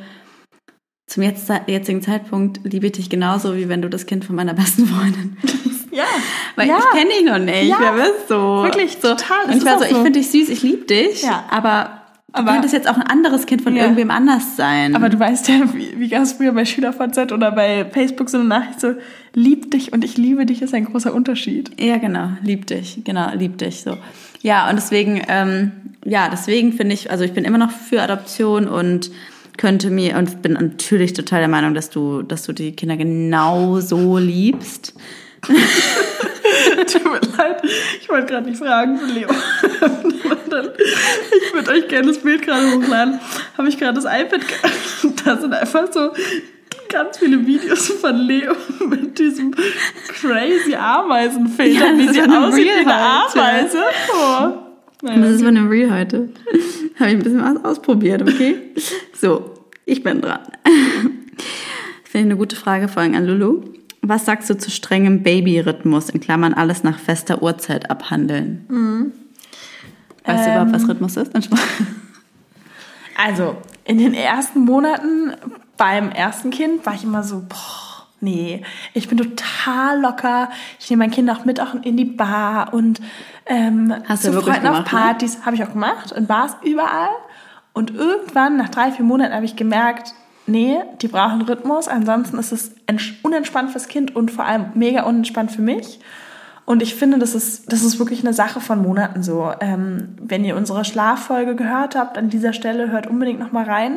[1.07, 4.87] zum jetzigen Zeitpunkt liebe ich dich genauso, wie wenn du das Kind von meiner besten
[4.87, 5.89] Freundin bist.
[5.91, 6.05] Ja.
[6.55, 6.79] Weil ja.
[6.79, 7.69] ich kenne dich noch nicht.
[7.69, 7.79] Ja.
[7.81, 8.35] Wer bist du?
[8.35, 9.09] Wirklich, so.
[9.09, 9.47] total.
[9.47, 11.23] Und ich war so, ich finde dich süß, ich liebe dich.
[11.23, 11.45] Ja.
[11.51, 12.01] Aber
[12.33, 13.83] aber könnte es jetzt auch ein anderes Kind von ja.
[13.83, 14.95] irgendwem anders sein.
[14.95, 18.47] Aber du weißt ja, wie, wie ganz früher bei SchülerVZ oder bei Facebook so eine
[18.47, 18.95] Nachricht so,
[19.35, 21.81] lieb dich und ich liebe dich ist ein großer Unterschied.
[21.81, 23.97] Ja, genau, lieb dich, genau, lieb dich, so.
[24.43, 25.73] Ja, und deswegen, ähm,
[26.05, 29.11] ja, deswegen finde ich, also ich bin immer noch für Adoption und
[29.59, 33.81] könnte mir, und bin natürlich total der Meinung, dass du, dass du die Kinder genau
[33.81, 34.95] so liebst.
[35.43, 37.63] Tut mir leid,
[38.01, 39.29] ich wollte gerade nicht fragen, Leo.
[39.31, 43.21] ich würde euch gerne das Bild gerade hochladen.
[43.57, 44.41] Habe ich gerade das iPad.
[45.25, 46.13] Da sind einfach so
[46.91, 48.55] ganz viele Videos von Leo
[48.89, 53.83] mit diesem crazy Ameisenfilter, ja, wie sie aussieht wie eine Ameise.
[54.13, 54.49] Oh.
[55.03, 56.29] Naja, das ist einem Real heute.
[56.99, 58.57] Habe ich ein bisschen was ausprobiert, okay?
[59.15, 59.55] So,
[59.87, 60.41] ich bin dran.
[62.05, 63.63] Finde ich eine gute Frage, vor allem an Lulu.
[64.03, 68.67] Was sagst du zu strengem Babyrhythmus, in Klammern alles nach fester Uhrzeit abhandeln?
[68.69, 69.13] Mhm.
[70.25, 70.91] Weißt ähm, du überhaupt, was ähm.
[70.91, 71.33] Rhythmus ist?
[73.17, 75.35] Also, in den ersten Monaten
[75.81, 78.63] beim ersten Kind war ich immer so, boah, nee,
[78.93, 80.51] ich bin total locker.
[80.79, 83.01] Ich nehme mein Kind auch mit auch in die Bar und
[83.47, 84.91] ähm, Hast zu Freunden gemacht, auf?
[84.91, 85.39] Partys.
[85.39, 85.47] Ne?
[85.47, 87.09] Habe ich auch gemacht, in Bars überall.
[87.73, 90.13] Und irgendwann, nach drei, vier Monaten, habe ich gemerkt,
[90.47, 92.73] nee, die brauchen Rhythmus, ansonsten ist es
[93.23, 95.99] unentspannt fürs Kind und vor allem mega unentspannt für mich.
[96.67, 99.51] Und ich finde, das ist, das ist wirklich eine Sache von Monaten so.
[99.61, 103.97] Ähm, wenn ihr unsere Schlaffolge gehört habt, an dieser Stelle hört unbedingt noch mal rein.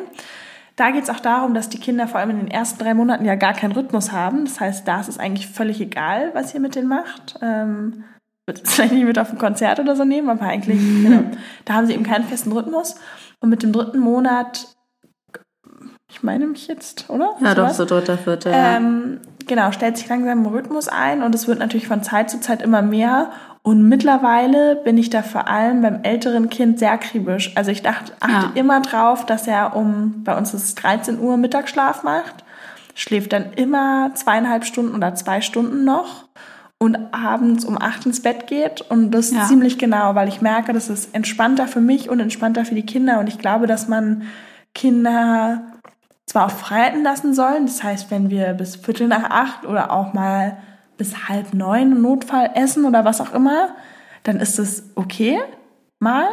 [0.75, 3.25] Da geht es auch darum, dass die Kinder vor allem in den ersten drei Monaten
[3.25, 4.45] ja gar keinen Rhythmus haben.
[4.45, 7.35] Das heißt, da ist es eigentlich völlig egal, was ihr mit denen macht.
[7.41, 8.03] Ähm,
[8.45, 11.23] wird es vielleicht nicht mit auf ein Konzert oder so nehmen, aber eigentlich, genau,
[11.65, 12.95] da haben sie eben keinen festen Rhythmus.
[13.39, 14.67] Und mit dem dritten Monat
[16.13, 17.35] ich meine mich jetzt, oder?
[17.41, 18.51] Ja, doch, so dritter, vierter.
[18.53, 22.39] Ähm, genau, stellt sich langsam ein Rhythmus ein und es wird natürlich von Zeit zu
[22.39, 23.31] Zeit immer mehr.
[23.65, 27.53] Und mittlerweile bin ich da vor allem beim älteren Kind sehr akribisch.
[27.55, 28.51] Also ich dachte, achte ja.
[28.55, 32.43] immer drauf, dass er um, bei uns ist es 13 Uhr Mittagsschlaf macht,
[32.93, 36.25] schläft dann immer zweieinhalb Stunden oder zwei Stunden noch
[36.77, 38.81] und abends um acht ins Bett geht.
[38.81, 39.45] Und das ja.
[39.45, 43.19] ziemlich genau, weil ich merke, das ist entspannter für mich und entspannter für die Kinder.
[43.19, 44.23] Und ich glaube, dass man
[44.75, 45.61] Kinder
[46.25, 47.65] zwar auch freihalten lassen sollen.
[47.65, 50.57] Das heißt, wenn wir bis Viertel nach acht oder auch mal
[50.97, 53.69] bis halb neun im Notfall essen oder was auch immer,
[54.23, 55.39] dann ist es okay,
[55.99, 56.27] mal.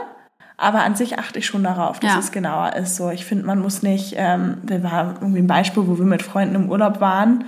[0.57, 2.19] Aber an sich achte ich schon darauf, dass ja.
[2.19, 2.97] es genauer ist.
[2.97, 6.23] So, ich finde, man muss nicht, ähm, wir waren irgendwie ein Beispiel, wo wir mit
[6.23, 7.45] Freunden im Urlaub waren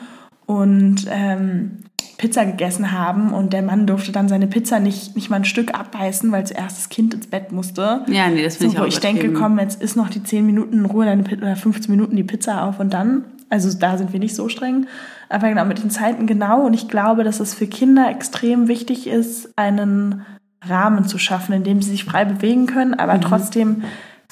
[0.46, 1.82] und ähm,
[2.16, 5.74] Pizza gegessen haben und der Mann durfte dann seine Pizza nicht, nicht mal ein Stück
[5.74, 8.04] abbeißen, weil zuerst das Kind ins Bett musste.
[8.06, 10.22] Ja, nee, das finde so, ich auch Wo ich denke, komm, jetzt ist noch die
[10.22, 13.24] 10 Minuten in Ruhe deine oder 15 Minuten die Pizza auf und dann.
[13.50, 14.86] Also da sind wir nicht so streng.
[15.32, 16.66] Aber genau mit den Zeiten genau.
[16.66, 20.26] Und ich glaube, dass es für Kinder extrem wichtig ist, einen
[20.62, 23.22] Rahmen zu schaffen, in dem sie sich frei bewegen können, aber mhm.
[23.22, 23.82] trotzdem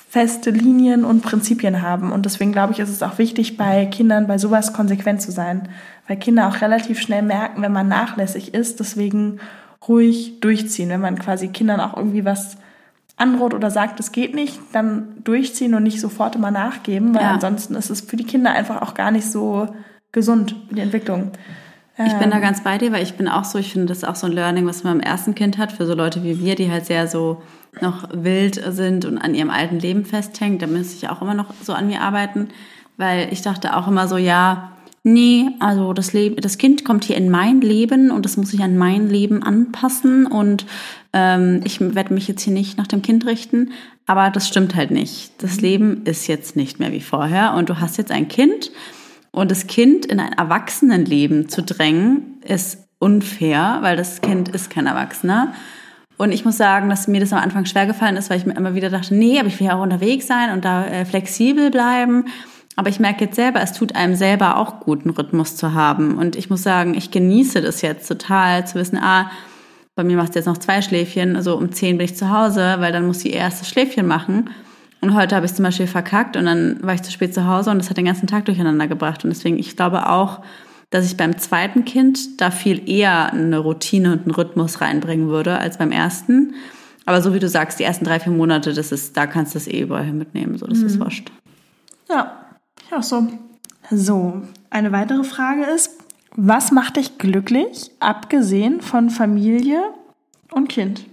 [0.09, 2.13] feste Linien und Prinzipien haben.
[2.13, 5.69] Und deswegen glaube ich, ist es auch wichtig, bei Kindern bei sowas konsequent zu sein,
[6.07, 8.81] weil Kinder auch relativ schnell merken, wenn man nachlässig ist.
[8.81, 9.41] Deswegen
[9.89, 10.91] ruhig durchziehen.
[10.91, 12.57] Wenn man quasi Kindern auch irgendwie was
[13.17, 17.33] androht oder sagt, es geht nicht, dann durchziehen und nicht sofort immer nachgeben, weil ja.
[17.33, 19.69] ansonsten ist es für die Kinder einfach auch gar nicht so
[20.13, 21.33] gesund, die Entwicklung.
[22.07, 22.43] Ich bin da ähm.
[22.43, 24.33] ganz bei dir, weil ich bin auch so, ich finde, das ist auch so ein
[24.33, 27.07] Learning, was man im ersten Kind hat, für so Leute wie wir, die halt sehr
[27.07, 27.43] so
[27.81, 30.63] noch wild sind und an ihrem alten Leben festhängt.
[30.63, 32.49] Da müsste ich auch immer noch so an mir arbeiten,
[32.97, 37.17] weil ich dachte auch immer so, ja, nee, also das Leben, das Kind kommt hier
[37.17, 40.67] in mein Leben und das muss sich an mein Leben anpassen und
[41.13, 43.73] ähm, ich werde mich jetzt hier nicht nach dem Kind richten.
[44.07, 45.31] Aber das stimmt halt nicht.
[45.39, 45.61] Das.
[45.61, 48.73] Leben ist jetzt nicht mehr wie vorher und du hast jetzt ein Kind
[49.33, 54.87] und das Kind in ein Erwachsenenleben zu drängen, ist unfair, weil das Kind ist kein
[54.87, 55.55] Erwachsener.
[56.17, 58.55] Und ich muss sagen, dass mir das am Anfang schwer gefallen ist, weil ich mir
[58.55, 61.71] immer wieder dachte, nee, aber ich will ja auch unterwegs sein und da äh, flexibel
[61.71, 62.27] bleiben.
[62.77, 66.19] Aber ich merke jetzt selber, es tut einem selber auch gut, einen Rhythmus zu haben.
[66.19, 69.31] Und ich muss sagen, ich genieße das jetzt total, zu wissen, ah,
[69.95, 72.77] bei mir macht es jetzt noch zwei Schläfchen, also um zehn bin ich zu Hause,
[72.79, 74.51] weil dann muss die erste Schläfchen machen.
[75.01, 77.71] Und heute habe ich zum Beispiel verkackt und dann war ich zu spät zu Hause
[77.71, 79.25] und das hat den ganzen Tag durcheinander gebracht.
[79.25, 80.41] Und deswegen, ich glaube auch,
[80.91, 85.59] dass ich beim zweiten Kind da viel eher eine Routine und einen Rhythmus reinbringen würde
[85.59, 86.55] als beim ersten.
[87.07, 89.59] Aber so wie du sagst, die ersten drei, vier Monate, das ist, da kannst du
[89.59, 90.59] es eh überall mitnehmen.
[90.59, 90.87] So, das mhm.
[90.87, 91.33] ist wurscht.
[92.09, 92.33] Ja,
[92.91, 93.27] ja, so.
[93.91, 95.91] So, eine weitere Frage ist,
[96.37, 99.83] was macht dich glücklich, abgesehen von Familie
[100.53, 101.07] und Kind?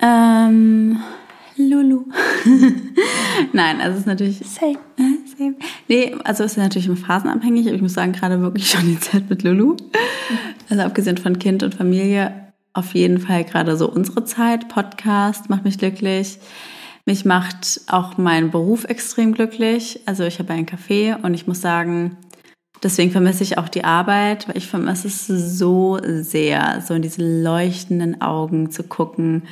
[0.00, 0.98] Ähm,
[1.68, 2.04] Lulu.
[3.52, 4.38] Nein, also es ist natürlich.
[4.38, 4.78] Same.
[5.36, 5.54] Same.
[5.88, 9.00] Nee, also es ist natürlich immer phasenabhängig, aber ich muss sagen, gerade wirklich schon die
[9.00, 9.76] Zeit mit Lulu.
[10.68, 12.32] Also abgesehen von Kind und Familie,
[12.72, 14.68] auf jeden Fall gerade so unsere Zeit.
[14.68, 16.38] Podcast macht mich glücklich.
[17.06, 20.00] Mich macht auch mein Beruf extrem glücklich.
[20.06, 22.16] Also ich habe ein Café und ich muss sagen,
[22.82, 27.42] deswegen vermisse ich auch die Arbeit, weil ich vermisse es so sehr, so in diese
[27.42, 29.44] leuchtenden Augen zu gucken,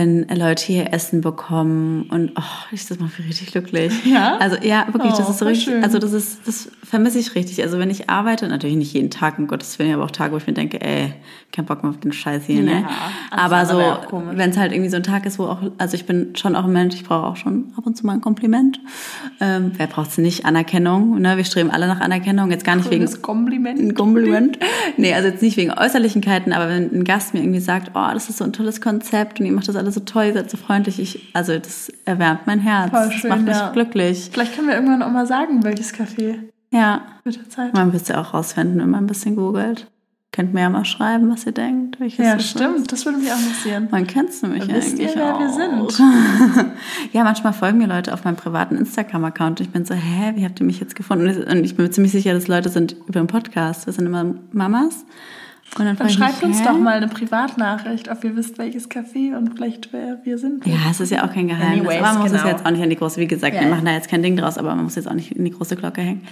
[0.00, 3.92] wenn Leute hier Essen bekommen und oh, ich das macht mich richtig glücklich.
[4.06, 4.38] Ja.
[4.38, 5.66] Also ja, wirklich, oh, das ist so richtig.
[5.66, 5.84] Schön.
[5.84, 7.62] Also das ist, das vermisse ich richtig.
[7.62, 10.38] Also wenn ich arbeite, natürlich nicht jeden Tag, um Gottes Willen, aber auch Tage, wo
[10.38, 11.12] ich mir denke, ey,
[11.52, 12.82] kein Bock mehr auf den Scheiß hier, ne?
[12.82, 12.88] Ja,
[13.30, 13.78] aber so,
[14.32, 16.64] wenn es halt irgendwie so ein Tag ist, wo auch, also ich bin schon auch
[16.64, 18.80] ein Mensch, ich brauche auch schon ab und zu mal ein Kompliment.
[19.40, 20.46] Ähm, wer braucht es nicht?
[20.46, 21.36] Anerkennung, ne?
[21.36, 22.50] Wir streben alle nach Anerkennung.
[22.50, 23.10] Jetzt gar nicht wegen.
[23.20, 23.80] Kompliment.
[23.80, 24.58] Ein Kompliment.
[24.96, 28.28] Nee, also jetzt nicht wegen Äußerlichkeiten, aber wenn ein Gast mir irgendwie sagt, oh, das
[28.28, 30.98] ist so ein tolles Konzept und ihr macht das alles so toll, seid so freundlich,
[30.98, 32.90] ich, also das erwärmt mein Herz.
[32.90, 33.70] Voll schön, das macht mich ja.
[33.70, 34.30] glücklich.
[34.32, 36.38] Vielleicht können wir irgendwann auch mal sagen, welches Café.
[36.70, 37.02] Ja.
[37.24, 37.74] Mit der Zeit.
[37.74, 39.88] Man wird es ja auch rausfinden, wenn man ein bisschen googelt.
[40.32, 41.98] Könnt mir ja mal schreiben, was ihr denkt.
[42.16, 42.92] ja, stimmt.
[42.92, 43.88] Das würde mich auch interessieren.
[43.90, 45.40] Man kennt es nämlich Wisst eigentlich ihr, wer auch.
[45.40, 45.98] wir sind?
[47.12, 49.58] ja, manchmal folgen mir Leute auf meinem privaten Instagram-Account.
[49.58, 51.26] und Ich bin so, hä, wie habt ihr mich jetzt gefunden?
[51.26, 53.86] Und ich bin mir ziemlich sicher, dass Leute sind über den Podcast.
[53.86, 55.04] Wir sind immer Mamas.
[55.78, 59.54] Und dann, dann schreibt uns doch mal eine Privatnachricht, ob ihr wisst, welches Café und
[59.54, 60.66] vielleicht wer wir sind.
[60.66, 61.80] Ja, es ist ja auch kein Geheimnis.
[61.80, 62.44] Anyways, aber man muss genau.
[62.44, 63.62] es jetzt auch nicht an die große, wie gesagt, yeah.
[63.62, 65.52] wir machen da jetzt kein Ding draus, aber man muss jetzt auch nicht in die
[65.52, 66.22] große Glocke hängen.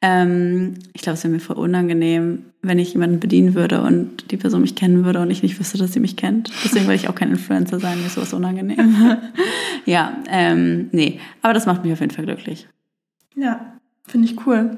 [0.00, 4.36] Ähm, ich glaube, es wäre mir voll unangenehm, wenn ich jemanden bedienen würde und die
[4.36, 6.50] Person mich kennen würde und ich nicht wüsste, dass sie mich kennt.
[6.64, 9.16] Deswegen will ich auch kein Influencer sein, mir ist sowas unangenehm.
[9.86, 12.66] ja, ähm, nee, aber das macht mich auf jeden Fall glücklich.
[13.36, 13.74] Ja,
[14.08, 14.76] finde ich cool.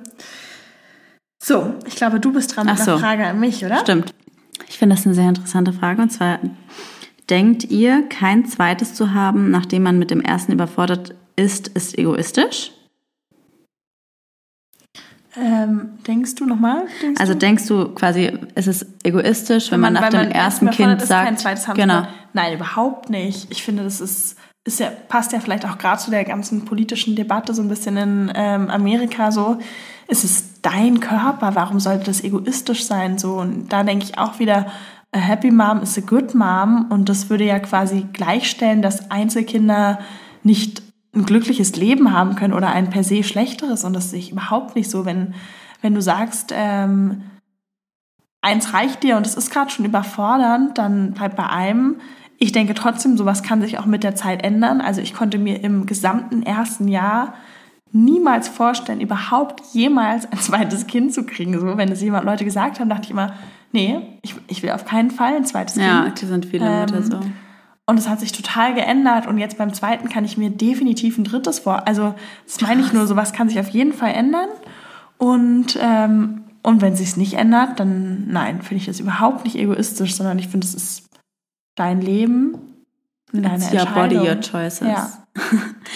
[1.45, 2.99] So, ich glaube, du bist dran mit einer so.
[2.99, 3.81] Frage an mich, oder?
[3.81, 4.15] Stimmt.
[4.67, 6.01] Ich finde das eine sehr interessante Frage.
[6.01, 6.39] Und zwar,
[7.29, 12.73] denkt ihr, kein zweites zu haben, nachdem man mit dem ersten überfordert ist, ist egoistisch?
[15.37, 16.87] Ähm, denkst du nochmal?
[17.19, 17.41] Also du?
[17.41, 21.03] denkst du quasi, ist es egoistisch, wenn, wenn man, man, nach dem man ersten Kind
[21.03, 22.07] sagt, kein zweites haben genau.
[22.33, 23.49] Nein, überhaupt nicht.
[23.51, 27.17] Ich finde, das ist, ist ja, passt ja vielleicht auch gerade zu der ganzen politischen
[27.17, 29.59] Debatte so ein bisschen in ähm, Amerika so
[30.07, 33.19] es ist dein Körper, warum sollte das egoistisch sein?
[33.19, 34.67] So, und da denke ich auch wieder,
[35.13, 40.01] a happy mom is a good mom und das würde ja quasi gleichstellen, dass Einzelkinder
[40.43, 40.83] nicht
[41.15, 43.85] ein glückliches Leben haben können oder ein per se schlechteres.
[43.85, 45.35] Und das sehe ich überhaupt nicht so, wenn,
[45.81, 47.23] wenn du sagst, ähm,
[48.43, 51.97] eins reicht dir und es ist gerade schon überfordernd, dann bleib bei einem.
[52.39, 54.81] Ich denke trotzdem, sowas kann sich auch mit der Zeit ändern.
[54.81, 57.35] Also ich konnte mir im gesamten ersten Jahr
[57.95, 61.59] niemals vorstellen, überhaupt jemals ein zweites Kind zu kriegen.
[61.59, 63.35] So, wenn es jemand Leute gesagt haben, dachte ich immer,
[63.73, 66.07] nee, ich, ich will auf keinen Fall ein zweites ja, Kind.
[66.07, 67.21] Ja, die sind viele Mütter so.
[67.87, 69.27] Und es hat sich total geändert.
[69.27, 71.87] Und jetzt beim zweiten kann ich mir definitiv ein drittes vor.
[71.87, 72.15] Also,
[72.47, 74.49] das meine ich nur, sowas kann sich auf jeden Fall ändern.
[75.19, 80.15] Und, ähm, und wenn sich nicht ändert, dann nein, finde ich das überhaupt nicht egoistisch,
[80.15, 81.09] sondern ich finde, es ist
[81.75, 82.57] dein Leben,
[83.33, 84.19] deine It's your Entscheidung.
[84.19, 84.89] body, your choices.
[84.89, 85.24] Ja.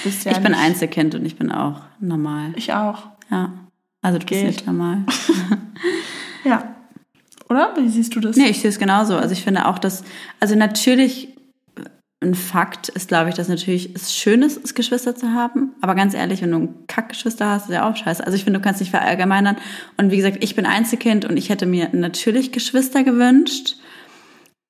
[0.04, 2.52] Bist ja ich bin Einzelkind und ich bin auch normal.
[2.56, 3.08] Ich auch.
[3.30, 3.52] Ja.
[4.02, 4.46] Also du bist Geht.
[4.46, 5.04] nicht normal.
[6.44, 6.74] Ja.
[7.48, 7.74] Oder?
[7.76, 8.36] Wie siehst du das?
[8.36, 9.16] Nee, ich sehe es genauso.
[9.16, 10.04] Also ich finde auch, dass,
[10.40, 11.34] also natürlich,
[12.20, 15.74] ein Fakt ist, glaube ich, dass natürlich es schön ist, es Geschwister zu haben.
[15.80, 18.24] Aber ganz ehrlich, wenn du ein Kackgeschwister hast, ist ja auch scheiße.
[18.24, 19.56] Also ich finde, du kannst nicht verallgemeinern.
[19.96, 23.76] Und wie gesagt, ich bin Einzelkind und ich hätte mir natürlich Geschwister gewünscht.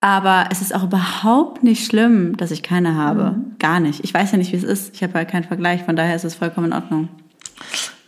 [0.01, 3.35] Aber es ist auch überhaupt nicht schlimm, dass ich keine habe.
[3.59, 4.05] Gar nicht.
[4.05, 4.95] Ich weiß ja nicht, wie es ist.
[4.95, 5.83] Ich habe halt keinen Vergleich.
[5.83, 7.09] Von daher ist es vollkommen in Ordnung.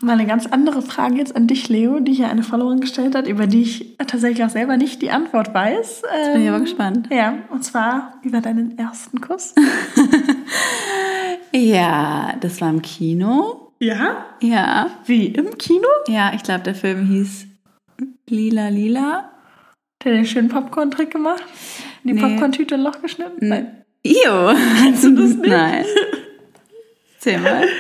[0.03, 3.27] Mal eine ganz andere Frage jetzt an dich, Leo, die hier eine Followerin gestellt hat,
[3.27, 6.03] über die ich tatsächlich auch selber nicht die Antwort weiß.
[6.03, 7.09] Jetzt bin ich Ähm, aber gespannt.
[7.13, 9.55] Ja, und zwar über deinen ersten Kuss.
[11.53, 13.73] Ja, das war im Kino.
[13.81, 14.25] ja?
[14.41, 14.89] Ja.
[15.07, 15.89] Wie, im Kino?
[16.07, 17.47] Ja, ich glaube, der Film hieß
[18.29, 19.31] Lila Lila.
[20.01, 21.43] Hat er den schönen Popcorn-Trick gemacht?
[22.05, 22.21] Die Nee.
[22.21, 23.49] Popcorn-Tüte ein Loch geschnitten?
[23.49, 23.85] Nein.
[24.03, 24.55] Io.
[24.83, 25.51] Kennst du das nicht?
[25.51, 25.85] Nein.
[27.15, 27.67] Erzähl mal.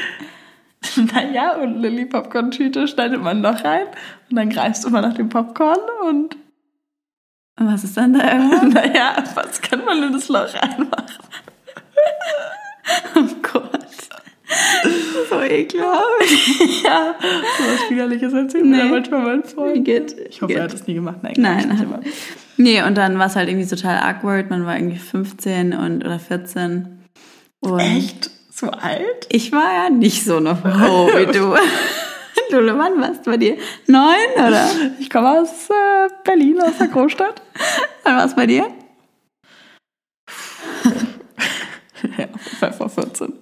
[1.12, 3.86] Naja, und Lilly Popcorn-Tüte schneidet man ein Loch rein
[4.30, 5.78] und dann greifst du mal nach dem Popcorn
[6.08, 6.36] und
[7.58, 8.68] Und was ist dann da irgendwann?
[8.72, 11.18] naja, was kann man in das Loch reinmachen?
[15.28, 16.04] So ekelhaft.
[16.84, 18.82] ja, so was Widerliches erzählt mir Nee.
[18.84, 19.84] ja manchmal mein Freund.
[19.84, 20.16] Geht.
[20.28, 20.56] Ich hoffe, geht.
[20.56, 21.18] er hat das nie gemacht.
[21.22, 22.16] Nein, Nein, hat- nicht,
[22.56, 24.50] Nee, und dann war es halt irgendwie total awkward.
[24.50, 27.00] Man war irgendwie 15 und, oder 14.
[27.60, 28.30] Und Echt?
[28.52, 29.26] So alt?
[29.30, 31.54] Ich war ja nicht so eine Frau wie du.
[32.54, 33.56] Lulu, wann warst du bei dir?
[33.86, 34.68] Neun, oder?
[34.98, 37.40] Ich komme aus äh, Berlin, aus der Großstadt.
[38.04, 38.66] Wann war es bei dir?
[42.18, 43.32] ja, vor 14.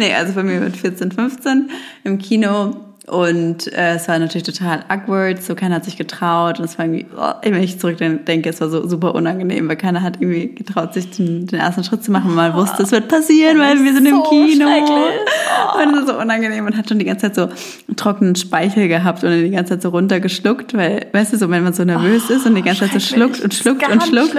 [0.00, 1.68] Nee, also bei mir mit 14, 15
[2.04, 2.74] im Kino.
[3.06, 6.58] Und äh, es war natürlich total awkward, so keiner hat sich getraut.
[6.58, 10.00] Und es war irgendwie, oh, wenn ich zurückdenke, es war so super unangenehm, weil keiner
[10.00, 12.34] hat irgendwie getraut, sich den, den ersten Schritt zu machen.
[12.34, 14.64] Man wusste, es wird passieren, weil wir sind im so Kino.
[14.64, 15.84] schrecklich.
[15.84, 19.22] Und es ist so unangenehm und hat schon die ganze Zeit so trockenen Speichel gehabt
[19.22, 22.46] und die ganze Zeit so runtergeschluckt, weil, weißt du, so wenn man so nervös ist
[22.46, 24.38] und die ganze Zeit so schluckt und schluckt und schluckt.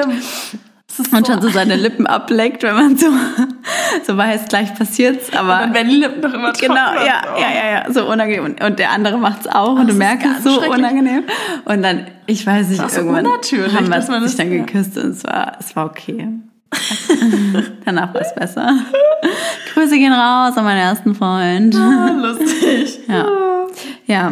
[1.12, 3.08] Und schon so seine Lippen ableckt, wenn man so,
[4.06, 5.60] so weiß, gleich passiert's, aber.
[5.60, 7.06] Dann werden die Lippen doch immer Genau, trockener.
[7.06, 8.46] ja, ja, ja, ja, so unangenehm.
[8.46, 11.24] Und, und der andere macht's auch und du das ist merkst es so unangenehm.
[11.66, 14.38] Und dann, ich weiß nicht, Das so irgendwann unnatürlich, haben wir dass man sich das-
[14.38, 14.64] dann ja.
[14.64, 16.28] geküsst und es war, es war okay.
[17.86, 18.78] Danach war es besser.
[19.74, 21.76] Grüße gehen raus an meinen ersten Freund.
[21.76, 23.00] Ah, lustig.
[23.08, 23.26] Ja.
[24.06, 24.32] Ja.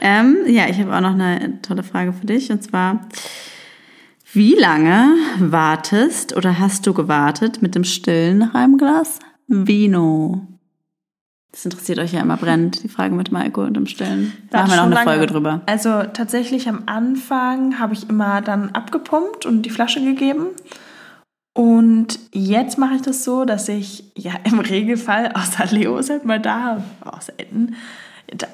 [0.00, 2.50] Ähm, ja, ich habe auch noch eine tolle Frage für dich.
[2.50, 3.00] Und zwar,
[4.32, 10.46] wie lange wartest oder hast du gewartet mit dem Stillen nach einem Glas Vino?
[11.52, 14.32] Das interessiert euch ja immer brennend, die Frage mit dem Alkohol und dem Stillen.
[14.50, 15.10] Da machen wir noch eine lange.
[15.10, 15.62] Folge drüber.
[15.66, 20.46] Also tatsächlich am Anfang habe ich immer dann abgepumpt und die Flasche gegeben.
[21.52, 26.24] Und jetzt mache ich das so, dass ich ja im Regelfall, außer Leo ist halt
[26.24, 27.74] mal da, auch selten,
[28.38, 28.46] ta-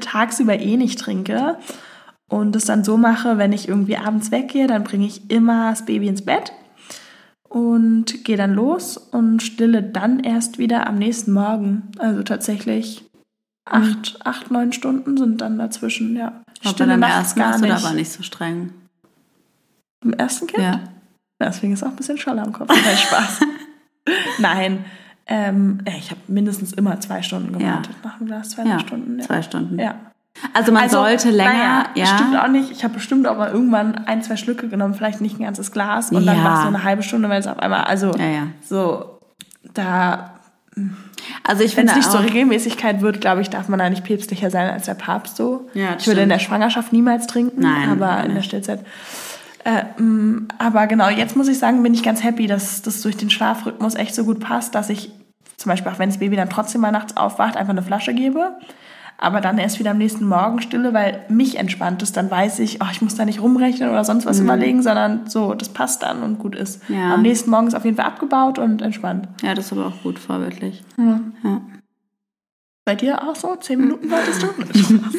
[0.00, 1.56] tagsüber eh nicht trinke.
[2.30, 5.84] Und das dann so mache, wenn ich irgendwie abends weggehe, dann bringe ich immer das
[5.84, 6.52] Baby ins Bett
[7.48, 11.90] und gehe dann los und stille dann erst wieder am nächsten Morgen.
[11.98, 13.04] Also tatsächlich
[13.64, 16.40] acht, acht neun Stunden sind dann dazwischen, ja.
[16.62, 17.72] Bei stille nachts ersten gar nicht.
[17.84, 18.72] aber nicht so streng.
[20.04, 20.62] Im ersten Kind?
[20.62, 20.80] Ja.
[21.40, 22.68] Deswegen ist auch ein bisschen Scholle am Kopf.
[22.68, 23.40] Kein Spaß.
[24.38, 24.84] Nein.
[25.26, 29.18] Ähm, ich habe mindestens immer zwei Stunden gewartet nach dem Glas, zwei Ja, Stunden.
[29.18, 29.26] Ja.
[29.26, 29.78] zwei Stunden.
[29.78, 29.94] Ja.
[30.54, 32.06] Also man sollte länger, naja, ja.
[32.06, 32.70] Stimmt auch nicht.
[32.70, 36.10] Ich habe bestimmt auch mal irgendwann ein, zwei Schlücke genommen, vielleicht nicht ein ganzes Glas
[36.12, 36.44] und dann Ja.
[36.44, 38.42] war es so eine halbe Stunde, weil es auf einmal, also Ja, ja.
[38.66, 39.18] so,
[39.74, 40.30] da,
[41.44, 43.90] Also ich wenn finde es nicht auch, so Regelmäßigkeit wird, glaube ich, darf man da
[43.90, 45.68] nicht päpstlicher sein als der Papst so.
[45.74, 48.42] Ja, ich würde in der Schwangerschaft niemals trinken, Nein, aber in der.
[48.42, 48.80] Stillzeit.
[49.64, 53.18] Äh, mh, aber genau, jetzt muss ich sagen, bin ich ganz happy, dass das durch
[53.18, 55.10] den Schlafrhythmus echt so gut passt, dass ich
[55.58, 58.56] zum Beispiel auch wenn das Baby dann trotzdem mal nachts aufwacht, einfach eine Flasche gebe.
[59.20, 62.12] Aber dann erst wieder am nächsten Morgen stille, weil mich entspannt es.
[62.12, 64.44] Dann weiß ich, oh, ich muss da nicht rumrechnen oder sonst was Mhm.
[64.44, 66.80] überlegen, sondern so, das passt dann und gut ist.
[66.88, 67.14] Ja.
[67.14, 69.28] Am nächsten Morgen ist auf jeden Fall abgebaut und entspannt.
[69.42, 70.82] Ja, das ist aber auch gut, vorbildlich.
[70.96, 71.20] Ja.
[71.44, 71.60] Ja.
[72.86, 73.54] Bei dir auch so?
[73.56, 74.48] Zehn Minuten wolltest du?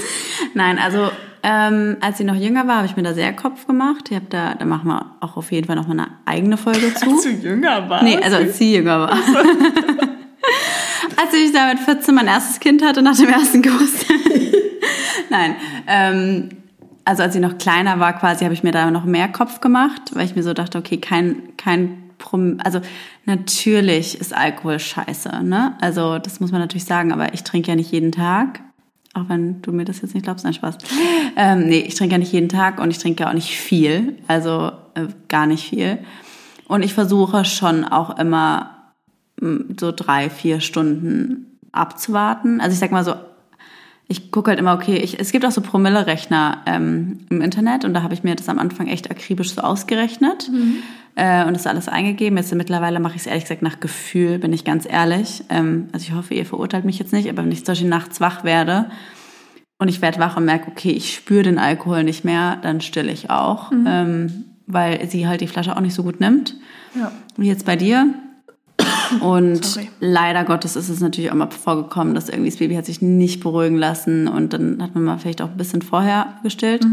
[0.56, 1.10] Nein, also
[1.44, 4.10] ähm, als sie noch jünger war, habe ich mir da sehr Kopf gemacht.
[4.10, 6.94] Ich hab da, da machen wir auch auf jeden Fall noch mal eine eigene Folge
[6.96, 7.10] zu.
[7.12, 8.04] Als du jünger warst?
[8.04, 9.18] Nee, also als sie jünger war.
[11.22, 14.06] als ich da mit 14 mein erstes Kind hatte nach dem ersten Kuss.
[15.30, 15.56] Nein,
[15.88, 16.50] ähm,
[17.06, 20.12] also als sie noch kleiner war quasi, habe ich mir da noch mehr Kopf gemacht,
[20.14, 22.80] weil ich mir so dachte, okay, kein, kein Prom also
[23.26, 25.76] natürlich ist Alkohol scheiße, ne?
[25.82, 28.62] Also das muss man natürlich sagen, aber ich trinke ja nicht jeden Tag.
[29.14, 30.78] Auch wenn du mir das jetzt nicht glaubst, nein, Spaß.
[31.36, 34.18] Ähm, nee, ich trinke ja nicht jeden Tag und ich trinke ja auch nicht viel,
[34.28, 35.98] also äh, gar nicht viel.
[36.68, 38.81] Und ich versuche schon auch immer
[39.80, 42.62] so drei, vier Stunden abzuwarten.
[42.62, 43.16] Also ich sag mal so,
[44.08, 47.94] ich gucke halt immer, okay, ich, es gibt auch so Promille-Rechner ähm, im Internet und
[47.94, 50.50] da habe ich mir das am Anfang echt akribisch so ausgerechnet
[51.16, 52.38] äh, und das alles eingegeben.
[52.38, 55.46] Jetzt mittlerweile mache ich es ehrlich gesagt nach Gefühl, bin ich ganz ehrlich.
[55.50, 58.20] Ähm, also ich hoffe, ihr verurteilt mich jetzt nicht, aber wenn ich zum Beispiel nachts
[58.20, 58.92] wach werde
[59.80, 63.12] und ich werde wach und merke, okay, ich spüre den Alkohol nicht mehr, dann stille
[63.12, 66.56] ich auch, ähm, weil sie halt die Flasche auch nicht so gut nimmt.
[66.96, 67.14] Ja.
[67.38, 68.14] Wie jetzt bei dir.
[69.20, 69.90] Und Sorry.
[70.00, 73.42] leider Gottes ist es natürlich auch mal vorgekommen, dass irgendwie das Baby hat sich nicht
[73.42, 76.86] beruhigen lassen und dann hat man mal vielleicht auch ein bisschen vorher gestillt.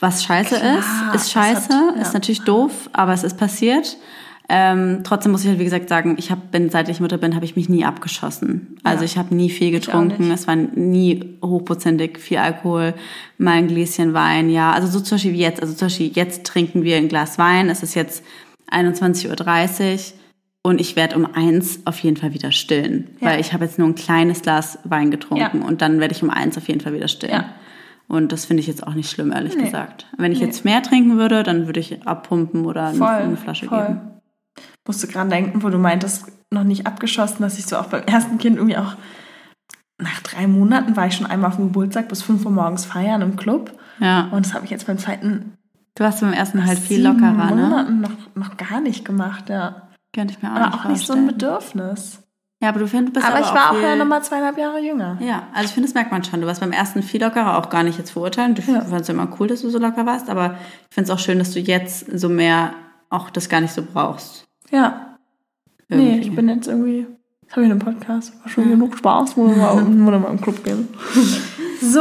[0.00, 0.78] Was scheiße Klar,
[1.14, 2.02] ist, ist scheiße, hat- ja.
[2.02, 3.96] ist natürlich doof, aber es ist passiert.
[4.46, 7.34] Ähm, trotzdem muss ich halt wie gesagt sagen, ich hab, bin seit ich Mutter bin,
[7.34, 8.76] habe ich mich nie abgeschossen.
[8.82, 9.04] Also Ja.
[9.06, 12.92] ich habe nie viel getrunken, es war nie hochprozentig viel Alkohol,
[13.38, 14.72] mal ein Gläschen Wein, ja.
[14.72, 17.70] Also so zum Beispiel wie jetzt, also zum Beispiel jetzt trinken wir ein Glas Wein,
[17.70, 18.22] es ist jetzt
[18.70, 19.96] 21.30 Uhr
[20.66, 23.28] und ich werde um eins auf jeden Fall wieder stillen, Ja.
[23.28, 25.66] weil ich habe jetzt nur ein kleines Glas Wein getrunken Ja.
[25.66, 27.34] und dann werde ich um eins auf jeden Fall wieder stillen.
[27.34, 27.44] Ja.
[28.08, 29.64] Und das finde ich jetzt auch nicht schlimm, ehrlich Nee.
[29.64, 30.06] gesagt.
[30.18, 30.46] Wenn ich Nee.
[30.46, 33.86] jetzt mehr trinken würde, dann würde ich abpumpen oder eine, Voll, eine Flasche voll.
[33.86, 34.00] geben.
[34.86, 38.38] Musste dran denken, wo du meintest, noch nicht abgeschossen, dass ich so auch beim ersten
[38.38, 38.94] Kind irgendwie auch
[39.98, 43.22] nach drei Monaten war ich schon einmal auf dem Geburtstag bis 5 Uhr morgens feiern
[43.22, 43.72] im Club.
[44.00, 44.28] Ja.
[44.32, 45.54] Und das habe ich jetzt beim zweiten
[45.96, 47.62] Du hast beim ersten halt viel lockerer, ne?
[47.62, 49.88] Monaten noch, noch gar nicht gemacht, ja.
[50.14, 51.38] Könnte ich mir auch Aber nicht auch nicht so ein vorstellen.
[51.38, 52.20] Bedürfnis.
[52.62, 54.80] Ja, aber du findest, bist Aber, aber ich war auch viel, ja nochmal zweieinhalb Jahre
[54.80, 55.18] jünger.
[55.20, 56.40] Ja, also ich finde, das merkt man schon.
[56.40, 58.54] Du warst beim ersten viel lockerer, auch gar nicht jetzt verurteilen.
[58.56, 58.80] Ich Ja.
[58.82, 60.54] fand es immer cool, dass du so locker warst, aber
[60.88, 62.72] ich finde es auch schön, dass du jetzt so mehr
[63.10, 64.44] auch das gar nicht so brauchst.
[64.70, 65.16] Ja.
[65.88, 66.28] Nee, Irgendwie.
[66.28, 67.06] ich bin jetzt irgendwie.
[67.46, 68.32] Das habe ich in einem Podcast.
[68.42, 70.88] War schon genug Spaß, wo wir mal, wo wir mal im Club gehen.
[71.82, 72.00] So,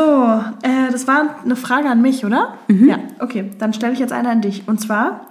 [0.62, 2.54] äh, das war eine Frage an mich, oder?
[2.70, 3.52] Ja, okay.
[3.60, 4.68] Dann stelle ich jetzt eine an dich.
[4.68, 5.28] Und zwar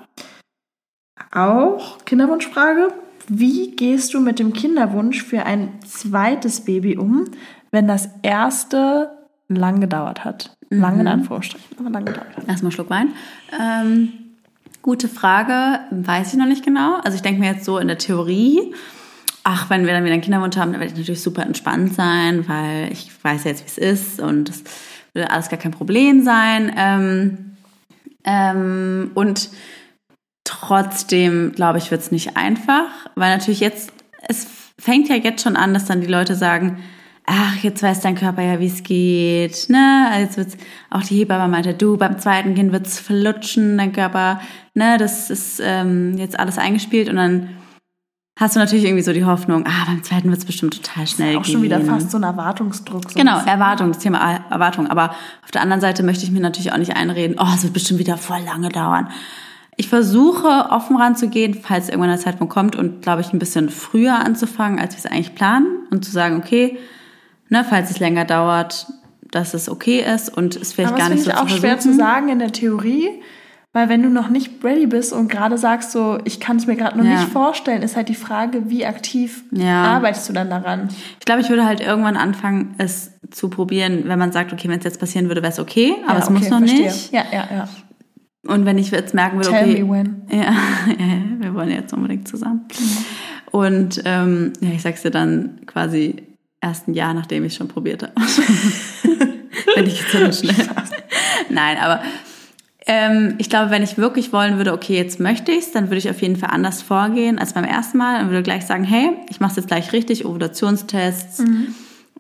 [1.33, 2.89] auch Kinderwunschfrage.
[3.29, 7.25] Wie gehst du mit dem Kinderwunsch für ein zweites Baby um,
[7.71, 9.11] wenn das erste
[9.49, 10.57] lang gedauert hat?
[10.71, 12.49] Lang in Anführungsstrichen, aber lang gedauert hat.
[12.49, 13.13] Erstmal Schluck Wein.
[13.61, 14.13] Ähm,
[14.81, 16.97] gute Frage, weiß ich noch nicht genau.
[17.05, 18.75] Also ich denke mir jetzt so in der Theorie,
[19.45, 22.49] ach, wenn wir dann wieder einen Kinderwunsch haben, dann werde ich natürlich super entspannt sein,
[22.49, 24.65] weil ich weiß ja jetzt, wie es ist und das
[25.13, 26.73] würde alles gar kein Problem sein.
[26.77, 27.57] Ähm,
[28.25, 29.51] ähm, und
[30.61, 32.85] trotzdem, glaube ich, wird es nicht einfach,
[33.15, 33.93] weil natürlich jetzt,
[34.29, 34.47] es
[34.79, 36.83] fängt ja jetzt schon an, dass dann die Leute sagen,
[37.27, 40.09] ach, jetzt weiß dein Körper ja, wie es geht, ne?
[40.11, 40.57] Also Jetzt wird's,
[40.91, 44.41] auch die Hebamme meinte, du, beim zweiten Kind wird's flutschen, dein Körper,
[44.75, 44.99] ne?
[44.99, 47.51] Das ist ähm, jetzt alles eingespielt und dann
[48.39, 51.43] hast du natürlich irgendwie so die Hoffnung, ah, beim zweiten wird's bestimmt total schnell Auch
[51.43, 51.53] gehen.
[51.53, 53.11] schon wieder fast so ein Erwartungsdruck.
[53.11, 53.53] So Genau, ein bisschen.
[53.61, 54.89] Erwartung, das Thema Er- Erwartung.
[54.89, 55.11] Aber
[55.45, 58.01] auf der anderen Seite möchte ich mir natürlich auch nicht einreden, oh, es wird bestimmt
[58.01, 59.09] wieder voll lange dauern.
[59.83, 64.15] Ich versuche offen ranzugehen, falls irgendwann der Zeitpunkt kommt und glaube ich ein bisschen früher
[64.15, 66.79] anzufangen, als wir es eigentlich planen und zu sagen, okay,
[67.49, 68.87] ne, falls es länger dauert,
[69.33, 71.53] dass es okay ist und es vielleicht Aber gar das nicht finde so ich auch
[71.53, 71.99] zu schwer zu versuchen.
[71.99, 73.09] sagen in der Theorie,
[73.73, 76.77] weil wenn du noch nicht ready bist und gerade sagst so, ich kann es mir
[76.77, 77.19] gerade noch Ja.
[77.19, 79.83] nicht vorstellen, ist halt die Frage, wie aktiv Ja.
[79.83, 80.91] arbeitest du dann daran?
[81.19, 84.79] Ich glaube, ich würde halt irgendwann anfangen, es zu probieren, wenn man sagt, okay, wenn
[84.79, 86.85] es jetzt passieren würde, wäre es okay, aber Ja, es muss okay, noch verstehe.
[86.85, 87.13] nicht.
[87.13, 87.69] Ja, ja, ja.
[88.47, 90.23] Und wenn ich jetzt merken würde, Tell okay, me when.
[90.31, 90.53] Ja,
[90.99, 92.67] ja, wir wollen jetzt unbedingt zusammen.
[93.51, 96.23] Und ähm, ja, ich sag's dir dann quasi
[96.61, 98.15] erst ein Jahr, nachdem ich schon probiert habe.
[99.75, 100.67] wenn ich jetzt so schnell.
[101.51, 102.03] Nein, aber
[102.87, 106.11] ähm, ich glaube, wenn ich wirklich wollen würde, okay, jetzt möchte ich's, dann würde ich
[106.11, 109.39] auf jeden Fall anders vorgehen als beim ersten Mal und würde gleich sagen, hey, ich
[109.39, 111.45] mache jetzt gleich richtig, Ovulationstests,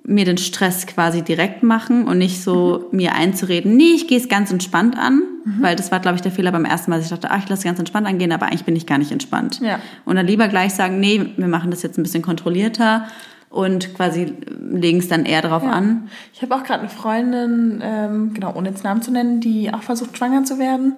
[0.04, 4.28] mir den Stress quasi direkt machen und nicht so mir einzureden, nee, ich gehe es
[4.28, 5.22] ganz entspannt an,
[5.60, 7.48] weil das war, glaube ich, der Fehler beim ersten Mal, dass ich dachte, ach, ich
[7.48, 9.60] lasse ganz entspannt angehen, aber eigentlich bin ich gar nicht entspannt.
[9.60, 9.78] Ja.
[10.04, 13.06] Und dann lieber gleich sagen, nee, wir machen das jetzt ein bisschen kontrollierter
[13.48, 14.32] und quasi
[14.72, 15.70] legen es dann eher darauf Ja.
[15.70, 16.08] an.
[16.32, 19.82] Ich habe auch gerade eine Freundin, ähm, genau, ohne jetzt Namen zu nennen, die auch
[19.82, 20.94] versucht, schwanger zu werden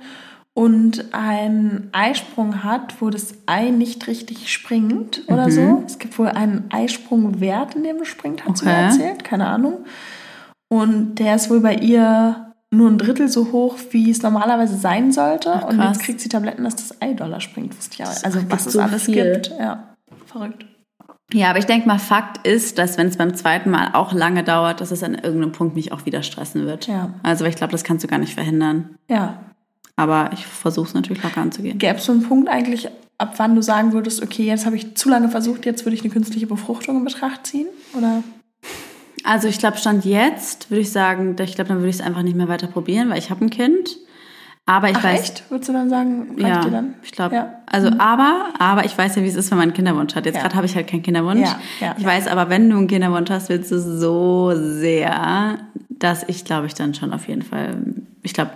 [0.57, 5.51] und einen Eisprung hat, wo das Ei nicht richtig springt oder Mhm.
[5.51, 5.83] so.
[5.87, 8.85] Es gibt wohl einen Eisprungwert, in dem es springt, hat sie mir Okay.
[8.85, 9.85] erzählt, keine Ahnung.
[10.69, 15.13] Und der ist wohl bei ihr nur ein Drittel so hoch, wie es normalerweise sein
[15.13, 15.53] sollte.
[15.55, 17.77] Ach, und jetzt kriegt sie Tabletten, dass das Ei doller springt.
[17.77, 18.25] Wusste ich auch.
[18.25, 19.33] Also was es so alles viel.
[19.33, 19.53] gibt.
[19.59, 19.95] Ja,
[20.27, 20.67] verrückt.
[21.33, 24.45] Ja, aber ich denke mal, Fakt ist, dass wenn es beim zweiten Mal auch lange
[24.45, 26.87] dauert, dass es an irgendeinem Punkt mich auch wieder stressen wird.
[26.87, 27.15] Ja.
[27.23, 28.97] Also ich glaube, das kannst du gar nicht verhindern.
[29.09, 29.39] Ja,
[29.97, 31.79] Aber ich versuche es natürlich locker anzugehen.
[31.79, 32.89] Gäbe es so einen Punkt eigentlich,
[33.19, 36.03] ab wann du sagen würdest, okay, jetzt habe ich zu lange versucht, jetzt würde ich
[36.03, 37.69] eine künstliche Befruchtung in Betracht ziehen?
[37.97, 38.23] Oder?
[39.23, 42.23] Also ich glaube, Stand jetzt würde ich sagen, ich glaube, dann würde ich es einfach
[42.23, 43.97] nicht mehr weiter probieren, weil ich habe ein Kind.
[44.67, 45.51] Aber ich Ach weiß, echt?
[45.51, 46.95] Würdest du dann sagen, ja, dir dann?
[47.03, 47.63] ich glaube, Ja.
[47.67, 50.25] also aber, aber ich weiß ja, wie es ist, wenn man einen Kinderwunsch hat.
[50.25, 50.43] Jetzt Ja.
[50.43, 51.41] gerade habe ich halt keinen Kinderwunsch.
[51.49, 55.59] Ja, ja, ich weiß aber, wenn du einen Kinderwunsch hast, willst du so sehr,
[55.91, 57.77] dass ich glaube ich dann schon auf jeden Fall,
[58.23, 58.53] ich glaube,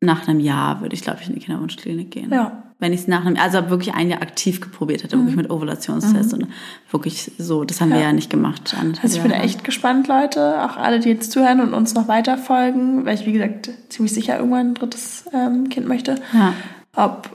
[0.00, 2.30] nach einem Jahr würde ich glaube ich in die Kinderwunschklinik gehen.
[2.32, 2.44] Ja.
[2.44, 2.52] Mhm.
[2.80, 6.32] Wenn ich es nach einem, also wirklich ein Jahr aktiv geprobiert hätte, wirklich mit Ovulationstest
[6.32, 6.46] und
[6.92, 8.04] wirklich so, das haben wir Ja.
[8.04, 8.76] ja nicht gemacht.
[9.02, 9.42] Also ich bin Jahre.
[9.42, 13.26] echt gespannt, Leute, auch alle, die jetzt zuhören und uns noch weiter folgen, weil ich,
[13.26, 16.14] wie gesagt, ziemlich sicher irgendwann ein drittes ähm, Kind möchte.
[16.32, 16.52] Ja.
[16.94, 17.30] Ob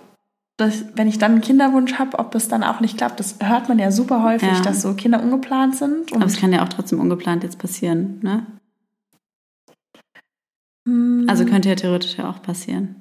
[0.55, 3.19] das, wenn ich dann einen Kinderwunsch habe, ob das dann auch nicht klappt.
[3.19, 4.61] Das hört man ja super häufig, Ja.
[4.61, 6.13] dass so Kinder ungeplant sind.
[6.13, 8.45] Und Aber es kann ja auch trotzdem ungeplant jetzt passieren, ne?
[11.27, 12.95] Also könnte ja theoretisch ja auch passieren.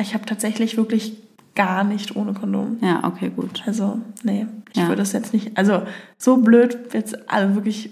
[0.00, 1.16] ich habe tatsächlich wirklich
[1.54, 2.78] gar nicht ohne Kondom.
[2.80, 3.62] Ja, okay, gut.
[3.66, 4.88] Also, nee, ich Ja.
[4.88, 5.56] würde es jetzt nicht.
[5.58, 5.82] Also,
[6.16, 7.90] so blöd jetzt, also wirklich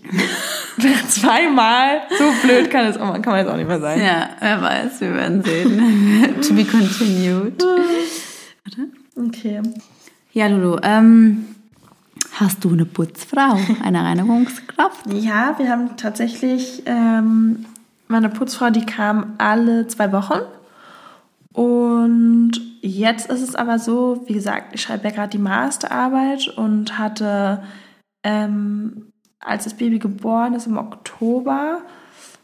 [1.08, 4.00] zweimal, so blöd kann es auch, kann man jetzt auch nicht mehr sein.
[4.00, 6.40] Ja, wer weiß, wir werden sehen.
[6.46, 7.62] to be continued.
[9.16, 9.62] Okay.
[10.32, 11.46] Ja, Lulu, ähm,
[12.32, 15.06] hast du eine Putzfrau, eine Reinigungskraft?
[15.12, 17.64] Ja, wir haben tatsächlich ähm,
[18.08, 20.40] meine Putzfrau, die kam alle zwei Wochen.
[21.52, 22.52] Und
[22.82, 27.62] jetzt ist es aber so, wie gesagt, ich schreibe ja gerade die Masterarbeit und hatte,
[28.22, 31.80] ähm, als das Baby geboren ist im Oktober,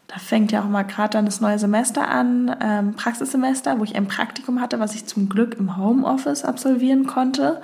[0.07, 3.95] da fängt ja auch mal gerade dann das neue Semester an, ähm, Praxissemester, wo ich
[3.95, 7.61] ein Praktikum hatte, was ich zum Glück im Homeoffice absolvieren konnte.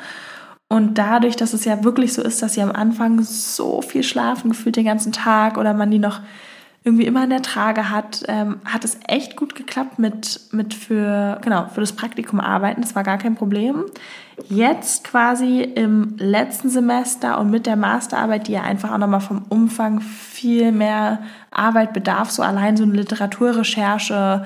[0.67, 4.51] Und dadurch, dass es ja wirklich so ist, dass sie am Anfang so viel schlafen,
[4.51, 6.21] gefühlt den ganzen Tag oder man die noch
[6.89, 11.39] irgendwie immer in der Trage hat, ähm, hat es echt gut geklappt mit, mit für,
[11.43, 12.81] genau, für das Praktikum arbeiten.
[12.81, 13.85] Das war gar kein Problem.
[14.49, 19.45] Jetzt quasi im letzten Semester und mit der Masterarbeit, die ja einfach auch nochmal vom
[19.49, 21.19] Umfang viel mehr
[21.51, 24.45] Arbeit bedarf, so allein so eine Literaturrecherche,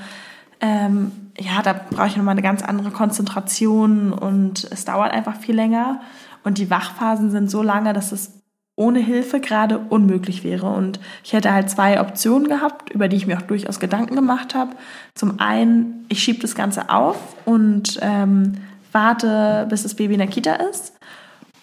[0.60, 5.56] ähm, ja, da brauche ich nochmal eine ganz andere Konzentration und es dauert einfach viel
[5.56, 6.02] länger.
[6.44, 8.43] Und die Wachphasen sind so lange, dass es
[8.76, 10.67] ohne Hilfe gerade unmöglich wäre.
[10.67, 14.55] Und ich hätte halt zwei Optionen gehabt, über die ich mir auch durchaus Gedanken gemacht
[14.55, 14.76] habe.
[15.13, 18.53] Zum einen, ich schiebe das Ganze auf und ähm,
[18.91, 20.93] warte, bis das Baby in der Kita ist.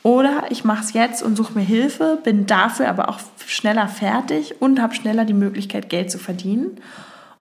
[0.02, 4.61] Oder ich mache es jetzt und suche mir Hilfe, bin dafür aber auch schneller fertig
[4.61, 6.78] und habe schneller die Möglichkeit, Geld zu verdienen.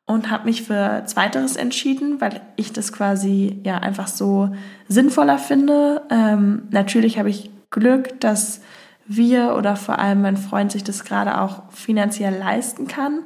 [0.05, 4.49] Und habe mich für Zweiteres entschieden, weil ich das quasi ja einfach so
[4.88, 6.01] sinnvoller finde.
[6.09, 8.61] Ähm, natürlich habe ich Glück, dass
[9.10, 13.20] wir oder vor allem mein Freund sich das gerade auch finanziell leisten kann.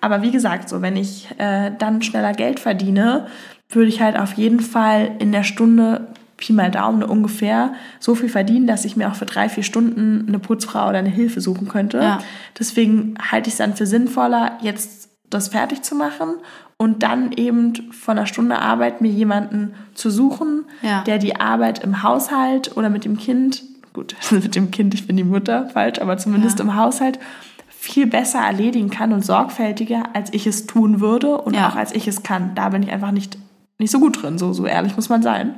[0.00, 3.28] Aber wie gesagt, so wenn ich äh, dann schneller Geld verdiene,
[3.70, 8.28] würde ich halt auf jeden Fall in der Stunde Pi mal Daumen ungefähr so viel
[8.28, 11.68] verdienen, dass ich mir auch für drei, vier Stunden eine Putzfrau oder eine Hilfe suchen
[11.68, 11.98] könnte.
[11.98, 12.18] Ja.
[12.58, 16.34] Deswegen halte ich es dann für sinnvoller, jetzt das fertig zu machen
[16.76, 21.02] und dann eben von einer Stunde Arbeit mir jemanden zu suchen, Ja.
[21.02, 25.16] der die Arbeit im Haushalt oder mit dem Kind, gut, mit dem Kind, ich bin
[25.16, 26.64] die Mutter, falsch, aber zumindest Ja.
[26.64, 27.18] im Haushalt
[27.68, 31.68] viel besser erledigen kann und sorgfältiger, als ich es tun würde und Ja.
[31.68, 32.54] auch als ich es kann.
[32.54, 33.38] Da bin ich einfach nicht,
[33.78, 35.54] nicht so gut drin, so, so ehrlich muss man sein.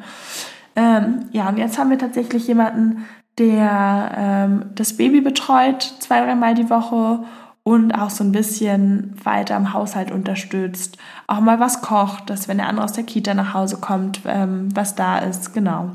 [0.77, 3.05] Ähm, ja, und jetzt haben wir tatsächlich jemanden,
[3.39, 7.21] der ähm, das Baby betreut, zwei, dreimal die Woche
[7.63, 10.97] und auch so ein bisschen weiter im Haushalt unterstützt.
[11.27, 14.69] Auch mal was kocht, dass wenn der andere aus der Kita nach Hause kommt, ähm,
[14.75, 15.91] was da ist, genau.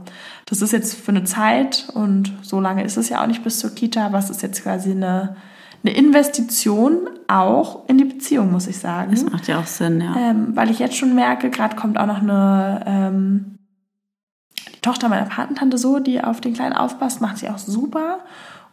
[0.46, 3.60] Das ist jetzt für eine Zeit und so lange ist es ja auch nicht bis
[3.60, 5.36] zur Kita, aber es ist jetzt quasi eine,
[5.84, 9.12] eine Investition auch in die Beziehung, muss ich sagen.
[9.12, 10.16] Das macht ja auch Sinn, ja.
[10.16, 13.58] Ähm, weil ich jetzt schon merke, gerade kommt auch noch eine ähm,
[14.76, 18.20] die Tochter meiner Patentante so, die auf den Kleinen aufpasst, macht sie auch super.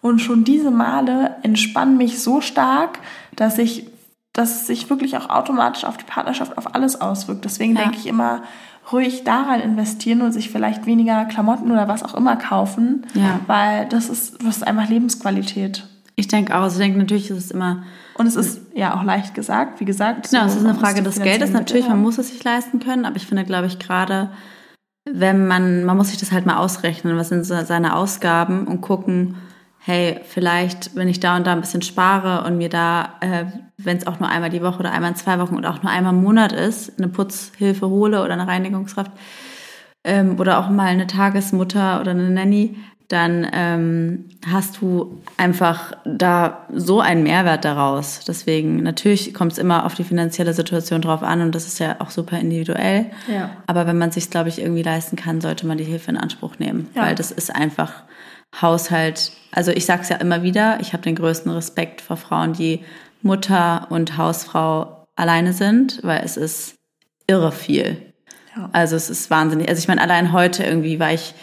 [0.02, 2.98] Und schon diese Male entspannen mich so stark,
[3.36, 3.86] dass ich,
[4.34, 7.44] dass es sich wirklich auch automatisch auf die Partnerschaft, auf alles auswirkt.
[7.46, 7.82] Deswegen Ja.
[7.82, 8.42] denke ich immer,
[8.92, 13.38] ruhig daran investieren und sich vielleicht weniger Klamotten oder was auch immer kaufen, Ja.
[13.46, 15.86] weil das ist, das ist einfach Lebensqualität.
[16.16, 16.62] Ich denke auch.
[16.62, 17.84] Also ich denke, natürlich ist es immer.
[18.18, 20.28] Und es ist ja auch leicht gesagt, wie gesagt.
[20.30, 21.52] Genau, so, es ist eine Frage des Geldes.
[21.52, 24.30] Natürlich, man muss es sich leisten können, aber ich finde, glaube ich, gerade
[25.10, 29.36] wenn man, man muss sich das halt mal ausrechnen, was sind seine Ausgaben und gucken,
[29.84, 33.46] hey, vielleicht, wenn ich da und da ein bisschen spare und mir da, äh,
[33.78, 35.90] wenn es auch nur einmal die Woche oder einmal in zwei Wochen oder auch nur
[35.90, 39.10] einmal im Monat ist, eine Putzhilfe hole oder eine Reinigungskraft
[40.04, 42.76] ähm, oder auch mal eine Tagesmutter oder eine Nanny,
[43.08, 48.20] dann ähm, hast du einfach da so einen Mehrwert daraus.
[48.26, 51.96] Deswegen, natürlich kommt es immer auf die finanzielle Situation drauf an und das ist ja
[51.98, 53.06] auch super individuell.
[53.28, 53.50] Ja.
[53.66, 56.58] Aber wenn man sich, glaube ich, irgendwie leisten kann, sollte man die Hilfe in Anspruch
[56.58, 57.02] nehmen, ja.
[57.02, 58.04] weil das ist einfach
[58.60, 59.32] Haushalt.
[59.50, 62.80] Also ich sage es ja immer wieder, ich habe den größten Respekt vor Frauen, die
[63.22, 66.74] Mutter und Hausfrau alleine sind, weil es ist
[67.26, 68.12] irre viel.
[68.56, 68.68] Ja.
[68.72, 69.68] Also es ist wahnsinnig.
[69.68, 71.34] Also ich meine, allein heute irgendwie war ich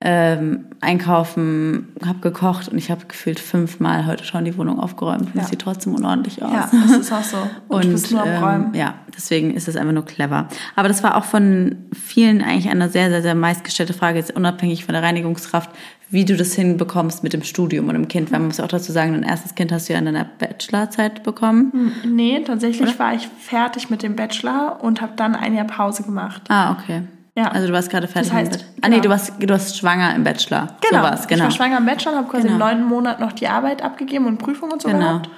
[0.00, 5.40] ähm, einkaufen, habe gekocht und ich habe gefühlt fünfmal heute schon die Wohnung aufgeräumt und
[5.40, 5.42] ja.
[5.42, 6.52] sieht trotzdem unordentlich aus.
[6.52, 7.36] Ja, das ist auch so.
[7.66, 10.46] Und, und ähm, ja, deswegen ist es einfach nur clever.
[10.76, 14.84] Aber das war auch von vielen eigentlich eine sehr, sehr, sehr meistgestellte Frage, jetzt unabhängig
[14.84, 15.70] von der Reinigungskraft,
[16.10, 18.32] wie du das hinbekommst mit dem Studium und dem Kind.
[18.32, 21.22] Weil man muss auch dazu sagen, dein erstes Kind hast du ja in deiner Bachelorzeit
[21.22, 21.70] bekommen.
[21.72, 22.98] Hm, nee, tatsächlich Oder?
[22.98, 26.42] war ich fertig mit dem Bachelor und habe dann ein Jahr Pause gemacht.
[26.48, 27.02] Ah, okay.
[27.36, 27.52] Ja.
[27.52, 28.64] Also du warst gerade fertig das heißt, mit.
[28.82, 29.02] Ah nee, genau.
[29.04, 30.76] du warst du warst schwanger im Bachelor.
[30.90, 31.04] Genau.
[31.16, 31.34] So genau.
[31.34, 32.58] Ich war schwanger im Bachelor und habe quasi genau.
[32.58, 34.98] neun Monate noch die Arbeit abgegeben und Prüfung und so genau.
[34.98, 35.30] gehabt.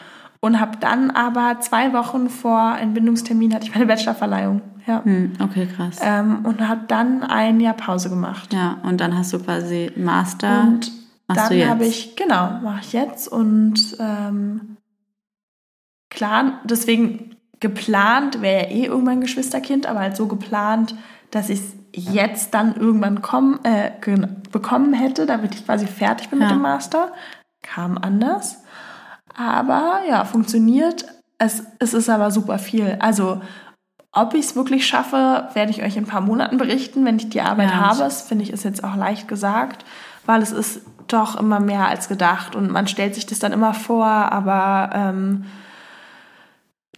[0.43, 4.63] Und habe dann aber zwei Wochen vor Entbindungstermin hatte ich meine Bachelorverleihung.
[4.87, 5.05] Ja.
[5.05, 5.99] Hm, okay, krass.
[6.03, 8.53] Ähm, und habe dann ein Jahr Pause gemacht.
[8.53, 10.63] Ja, und dann hast du quasi Master.
[10.63, 10.93] Und
[11.29, 13.29] dann habe ich, genau, mache ich jetzt.
[13.29, 14.79] Und ähm,
[16.09, 20.95] klar, deswegen geplant wäre ja eh irgendwann ein Geschwisterkind, aber halt so geplant,
[21.31, 23.91] dass ich es jetzt dann irgendwann kommen, äh,
[24.51, 26.47] bekommen hätte, damit ich quasi fertig bin ja.
[26.47, 27.13] mit dem Master.
[27.63, 28.60] Kam anders.
[29.41, 31.07] Aber ja, funktioniert.
[31.39, 32.99] Es, es ist aber super viel.
[33.01, 33.41] Also,
[34.13, 37.31] ob ich es wirklich schaffe, werde ich euch in ein paar Monaten berichten, wenn ich
[37.31, 38.01] die Arbeit ja, habe.
[38.01, 39.85] Das finde ich ist jetzt auch leicht gesagt,
[40.27, 43.73] weil es ist doch immer mehr als gedacht und man stellt sich das dann immer
[43.73, 45.45] vor, aber ähm,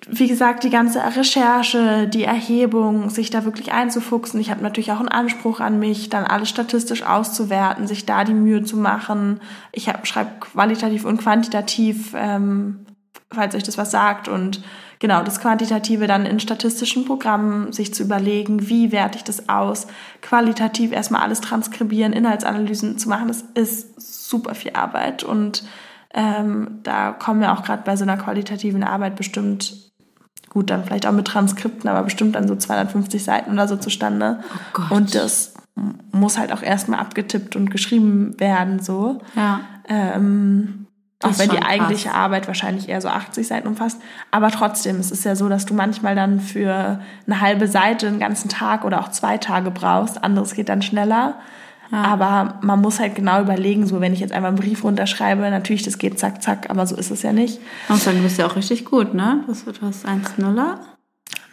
[0.09, 4.41] wie gesagt, die ganze Recherche, die Erhebung, sich da wirklich einzufuchsen.
[4.41, 8.35] Ich habe natürlich auch einen Anspruch an mich, dann alles statistisch auszuwerten, sich da die
[8.35, 9.41] Mühe zu machen.
[9.71, 12.87] Ich schreibe qualitativ und quantitativ, ähm,
[13.31, 14.27] falls euch das was sagt.
[14.27, 14.65] Und
[14.99, 19.87] genau, das Quantitative dann in statistischen Programmen sich zu überlegen, wie werte ich das aus,
[20.21, 25.65] qualitativ erstmal alles transkribieren, Inhaltsanalysen zu machen, das ist super viel Arbeit und
[26.15, 29.82] ähm, da kommen wir auch gerade bei so einer qualitativen Arbeit bestimmt
[30.53, 34.41] gut, dann vielleicht auch mit Transkripten, aber bestimmt dann so 250 Seiten oder so zustande.
[34.43, 34.91] Oh Gott.
[34.91, 35.55] Und das
[36.13, 39.23] muss halt auch erstmal abgetippt und geschrieben werden, so.
[39.35, 39.61] Ja.
[39.89, 40.87] Ähm,
[41.23, 42.19] auch wenn die eigentliche krass.
[42.19, 43.99] Arbeit wahrscheinlich eher so 80 Seiten umfasst.
[44.31, 48.21] Aber trotzdem, es ist ja so, dass du manchmal dann für eine halbe Seite einen
[48.21, 50.23] ganzen Tag oder auch zwei Tage brauchst.
[50.23, 51.37] Anderes geht dann schneller.
[51.93, 52.03] Ja.
[52.05, 55.83] Aber man muss halt genau überlegen, so wenn ich jetzt einmal einen Brief runterschreibe, natürlich,
[55.83, 57.61] das geht zack, zack, aber so ist es ja nicht.
[57.85, 59.45] Ich muss sagen, du bist ja auch richtig gut, ne?
[59.47, 59.53] Du
[59.87, 60.79] hast 1-0er.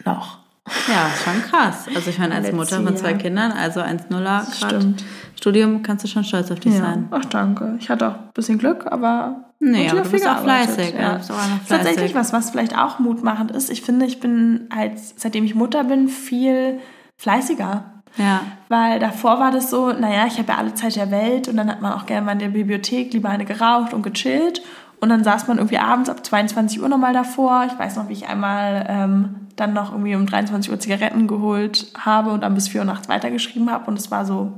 [0.06, 0.40] Noch.
[0.88, 1.88] Ja, schon krass.
[1.94, 5.04] Also ich meine, als Mutter von zwei Kindern, also 1-0er Stimmt.
[5.36, 6.80] Studium, kannst du schon stolz auf dich ja.
[6.80, 7.08] sein.
[7.12, 7.76] Ach, danke.
[7.80, 10.94] Ich hatte auch ein bisschen Glück, aber Nee, aber du bist auch fleißig.
[10.94, 11.16] Ja.
[11.16, 11.68] Bist auch fleißig.
[11.68, 13.70] Tatsächlich was, was vielleicht auch mutmachend ist.
[13.70, 16.80] Ich finde, ich bin, als, seitdem ich Mutter bin, viel
[17.18, 17.99] fleißiger.
[18.18, 18.42] Ja.
[18.68, 21.70] Weil davor war das so, naja, ich habe ja alle Zeit der Welt und dann
[21.70, 24.62] hat man auch gerne mal in der Bibliothek lieber eine geraucht und gechillt.
[25.02, 27.66] Und dann saß man irgendwie abends ab 22 Uhr nochmal davor.
[27.68, 31.88] Ich weiß noch, wie ich einmal ähm, dann noch irgendwie um 23 Uhr Zigaretten geholt
[31.98, 33.86] habe und dann bis 4 Uhr nachts weitergeschrieben habe.
[33.90, 34.54] Und es war so,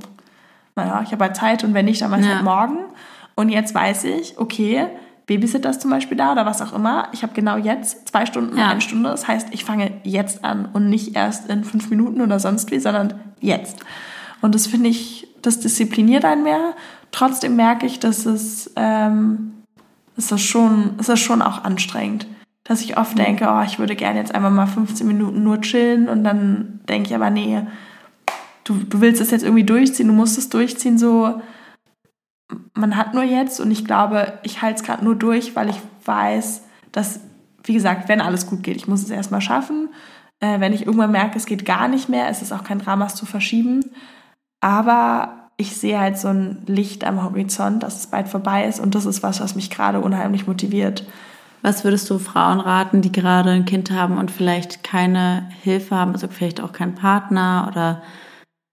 [0.74, 2.34] naja, ich habe halt Zeit und wenn nicht, dann mache ich ja.
[2.34, 2.78] halt morgen.
[3.34, 4.86] Und jetzt weiß ich, okay,
[5.26, 7.08] Babysitter ist zum Beispiel da oder was auch immer.
[7.12, 8.68] Ich habe genau jetzt zwei Stunden, ja.
[8.68, 9.10] eine Stunde.
[9.10, 12.80] Das heißt, ich fange jetzt an und nicht erst in fünf Minuten oder sonst wie,
[12.80, 13.78] sondern jetzt.
[14.40, 16.74] Und das finde ich, das diszipliniert einen mehr.
[17.12, 19.52] Trotzdem merke ich, dass es, ähm,
[20.16, 22.26] ist das schon, ist das schon auch anstrengend.
[22.64, 26.08] Dass ich oft denke, oh, ich würde gerne jetzt einmal mal 15 Minuten nur chillen
[26.08, 27.62] und dann denke ich aber, nee,
[28.64, 31.40] du, du willst es jetzt irgendwie durchziehen, du musst es durchziehen, so
[32.74, 35.80] man hat nur jetzt und ich glaube, ich halte es gerade nur durch, weil ich
[36.04, 37.20] weiß, dass,
[37.64, 39.88] wie gesagt, wenn alles gut geht, ich muss es erstmal schaffen.
[40.40, 43.06] Äh, wenn ich irgendwann merke, es geht gar nicht mehr, ist es auch kein Drama,
[43.06, 43.84] es zu verschieben.
[44.60, 48.94] Aber ich sehe halt so ein Licht am Horizont, dass es bald vorbei ist und
[48.94, 51.04] das ist was, was mich gerade unheimlich motiviert.
[51.62, 56.12] Was würdest du Frauen raten, die gerade ein Kind haben und vielleicht keine Hilfe haben,
[56.12, 58.02] also vielleicht auch keinen Partner oder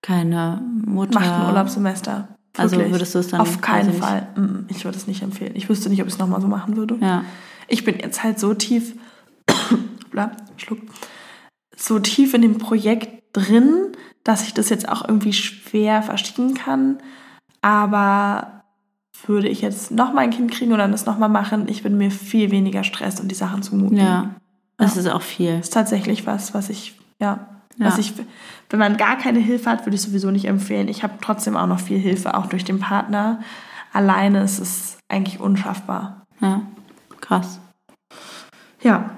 [0.01, 1.19] keine Mutter?
[1.19, 4.27] Macht ein Urlaubssemester Also würdest du es dann Auf keinen Fall.
[4.35, 5.53] Mm, ich würde es nicht empfehlen.
[5.55, 6.97] Ich wüsste nicht, ob ich es nochmal so machen würde.
[7.01, 7.23] Ja.
[7.67, 8.95] Ich bin jetzt halt so tief,
[10.57, 10.79] schluck,
[11.75, 13.93] so tief in dem Projekt drin,
[14.23, 16.97] dass ich das jetzt auch irgendwie schwer verstehen kann.
[17.61, 18.63] Aber
[19.25, 22.51] würde ich jetzt nochmal ein Kind kriegen oder das nochmal machen, ich würde mir viel
[22.51, 23.97] weniger Stress und die Sachen zumuten.
[23.97, 24.35] Ja,
[24.77, 25.01] das ja.
[25.01, 25.57] ist auch viel.
[25.57, 27.87] Das ist tatsächlich was, was ich, ja, ja.
[27.87, 28.13] was ich,
[28.69, 30.87] wenn man gar keine Hilfe hat, würde ich sowieso nicht empfehlen.
[30.89, 33.39] Ich habe trotzdem auch noch viel Hilfe, auch durch den Partner.
[33.93, 36.25] Alleine ist es eigentlich unschaffbar.
[36.41, 36.61] Ja,
[37.21, 37.59] krass.
[38.81, 39.09] Ja,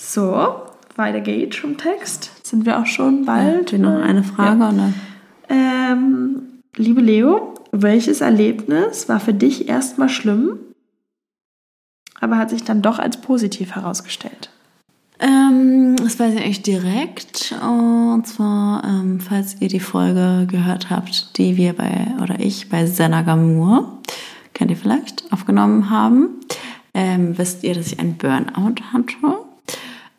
[0.00, 0.62] so,
[0.96, 2.30] weiter geht's vom Text.
[2.46, 3.72] Sind wir auch schon bald.
[3.72, 4.70] Ja, noch eine Frage, ja.
[4.70, 4.92] oder?
[5.48, 10.58] Ähm, liebe Leo, welches Erlebnis war für dich erstmal schlimm,
[12.20, 14.50] aber hat sich dann doch als positiv herausgestellt?
[15.20, 17.54] Ähm, das weiß ich eigentlich direkt.
[17.60, 22.86] Und zwar, ähm, falls ihr die Folge gehört habt, die wir bei, oder ich bei
[22.86, 23.98] Senagamur,
[24.54, 26.28] kennt ihr vielleicht, aufgenommen haben,
[26.94, 29.38] ähm, wisst ihr, dass ich einen Burnout hatte.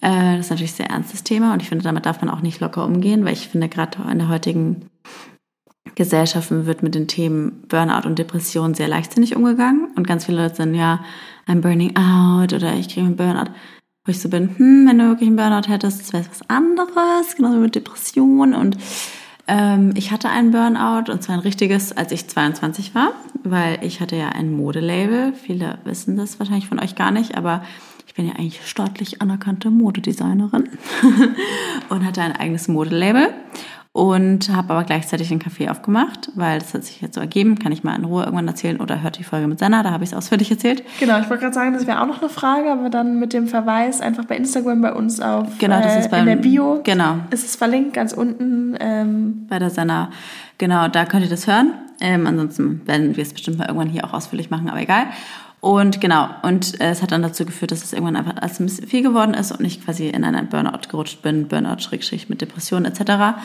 [0.02, 2.42] Äh, das ist natürlich ein sehr ernstes Thema und ich finde, damit darf man auch
[2.42, 4.90] nicht locker umgehen, weil ich finde, gerade in der heutigen
[5.96, 10.56] Gesellschaften wird mit den Themen Burnout und Depression sehr leichtsinnig umgegangen und ganz viele Leute
[10.56, 11.04] sind ja,
[11.48, 13.52] I'm burning out oder ich kriege einen Burnout,
[14.10, 17.58] wo ich so bin, hm, wenn du wirklich einen Burnout hättest, wäre was anderes, genauso
[17.58, 18.56] mit Depression.
[18.56, 18.76] Und
[19.48, 23.12] ähm, ich hatte einen Burnout und zwar ein richtiges, als ich 22 war,
[23.44, 27.64] weil ich hatte ja ein Modelabel, viele wissen das wahrscheinlich von euch gar nicht, aber
[28.08, 30.70] ich bin ja eigentlich staatlich anerkannte Modedesignerin
[31.90, 33.28] und hatte ein eigenes Modelabel
[33.92, 37.58] und habe aber gleichzeitig einen Café aufgemacht, weil das hat sich jetzt so ergeben.
[37.58, 40.04] Kann ich mal in Ruhe irgendwann erzählen oder hört die Folge mit Senna, da habe
[40.04, 40.84] ich es ausführlich erzählt.
[41.00, 43.48] Genau, ich wollte gerade sagen, das wäre auch noch eine Frage, aber dann mit dem
[43.48, 46.82] Verweis einfach bei Instagram bei uns auf genau, das ist beim, äh, in der Bio.
[46.84, 47.16] Genau.
[47.32, 48.78] Ist es verlinkt ganz unten.
[48.80, 49.48] Ähm.
[49.50, 50.12] Bei der Senna.
[50.60, 51.74] Genau, da könnt ihr das hören.
[52.00, 55.08] Ähm, ansonsten werden wir es bestimmt mal irgendwann hier auch ausführlich machen, aber egal.
[55.62, 58.66] Und genau, und äh, es hat dann dazu geführt, dass es irgendwann einfach alles ein
[58.66, 62.40] bisschen viel geworden ist und ich quasi in einen Burnout gerutscht bin, Burnout schrägstrich mit
[62.40, 63.38] Depressionen etc.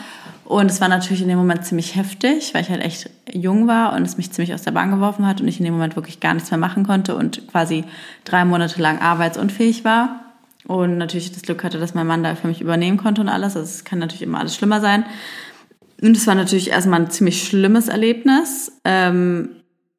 [0.45, 3.93] Und es war natürlich in dem Moment ziemlich heftig, weil ich halt echt jung war
[3.93, 6.21] und es mich ziemlich aus der Bahn geworfen hat und ich in dem Moment wirklich
[6.21, 7.83] gar nichts mehr machen konnte und quasi
[8.23, 10.21] drei Monate lang arbeitsunfähig war.
[10.67, 13.55] Und natürlich das Glück hatte, dass mein Mann da für mich übernehmen konnte und alles.
[13.55, 15.05] Also es kann natürlich immer alles schlimmer sein.
[16.01, 18.71] Und es war natürlich erstmal ein ziemlich schlimmes Erlebnis.
[18.83, 19.49] Ähm,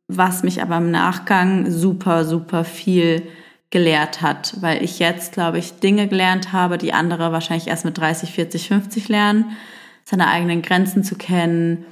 [0.08, 3.22] was mich aber im Nachgang super, super viel
[3.70, 7.98] gelehrt hat, weil ich jetzt, glaube ich, Dinge gelernt habe, die andere wahrscheinlich erst mit
[7.98, 9.56] 30, 40, 50 lernen,
[10.04, 11.84] seine eigenen Grenzen zu kennen,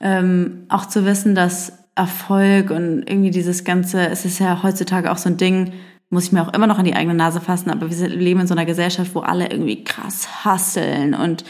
[0.00, 5.16] ähm, auch zu wissen, dass Erfolg und irgendwie dieses ganze, es ist ja heutzutage auch
[5.16, 5.72] so ein Ding,
[6.10, 8.46] muss ich mir auch immer noch an die eigene Nase fassen, aber wir leben in
[8.46, 11.44] so einer Gesellschaft, wo alle irgendwie krass hasseln und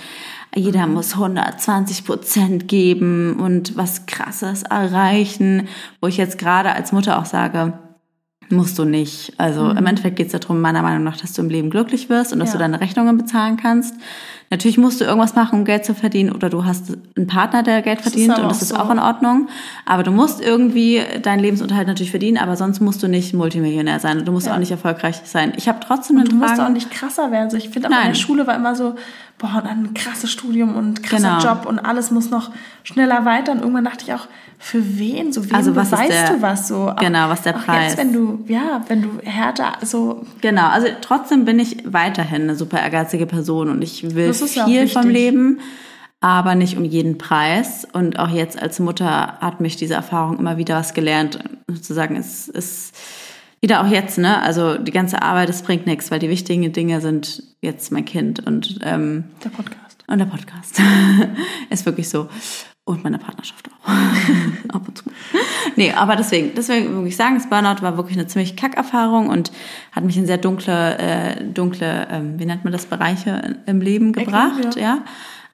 [0.57, 5.69] jeder muss 120 Prozent geben und was Krasses erreichen,
[6.01, 7.75] wo ich jetzt gerade als Mutter auch sage,
[8.49, 9.33] musst du nicht.
[9.39, 9.77] Also mhm.
[9.77, 12.39] im Endeffekt geht es darum, meiner Meinung nach, dass du im Leben glücklich wirst und
[12.39, 12.53] dass ja.
[12.55, 13.95] du deine Rechnungen bezahlen kannst.
[14.51, 17.83] Natürlich musst du irgendwas machen, um Geld zu verdienen, oder du hast einen Partner, der
[17.83, 18.77] Geld verdient, das und das ist so.
[18.77, 19.49] auch in Ordnung.
[19.87, 24.19] Aber du musst irgendwie deinen Lebensunterhalt natürlich verdienen, aber sonst musst du nicht Multimillionär sein
[24.19, 24.55] und du musst ja.
[24.55, 25.53] auch nicht erfolgreich sein.
[25.57, 27.45] Ich habe trotzdem und Du musst auch nicht krasser werden.
[27.45, 28.95] Also ich finde auch in der Schule war immer so,
[29.39, 31.55] boah, und ein krasses Studium und krasser genau.
[31.55, 32.51] Job und alles muss noch
[32.85, 33.53] schneller weiter.
[33.53, 34.29] Und irgendwann dachte ich auch,
[34.59, 35.33] für wen?
[35.33, 36.91] So wem also was der, du was so?
[36.91, 37.93] Auch, genau, was der Preis.
[37.93, 40.25] Jetzt, wenn du, ja, wenn du härter, so.
[40.41, 45.09] Genau, also trotzdem bin ich weiterhin eine super ehrgeizige Person und ich will viel vom
[45.09, 45.61] Leben,
[46.21, 47.87] aber nicht um jeden Preis.
[47.93, 51.39] Und auch jetzt als Mutter hat mich diese Erfahrung immer wieder was gelernt.
[51.69, 52.95] Sozusagen, es ist
[53.61, 54.43] wieder auch jetzt, ne?
[54.43, 58.47] Also die ganze Arbeit, es bringt nichts, weil die wichtigen Dinge sind jetzt mein Kind
[58.47, 60.05] und ähm, der Podcast.
[60.09, 60.81] Und der Podcast.
[61.71, 62.29] ist wirklich so.
[62.87, 63.89] Und meine Partnerschaft auch.
[64.73, 65.05] Ab und zu.
[65.75, 69.51] Nee, aber deswegen, deswegen würde ich sagen, das Burnout war wirklich eine ziemlich Kackerfahrung und
[69.91, 74.13] hat mich in sehr dunkle, äh, dunkle, ähm, wie nennt man das, Bereiche im Leben
[74.13, 74.81] gebracht, Ecken, ja.
[74.81, 74.99] ja.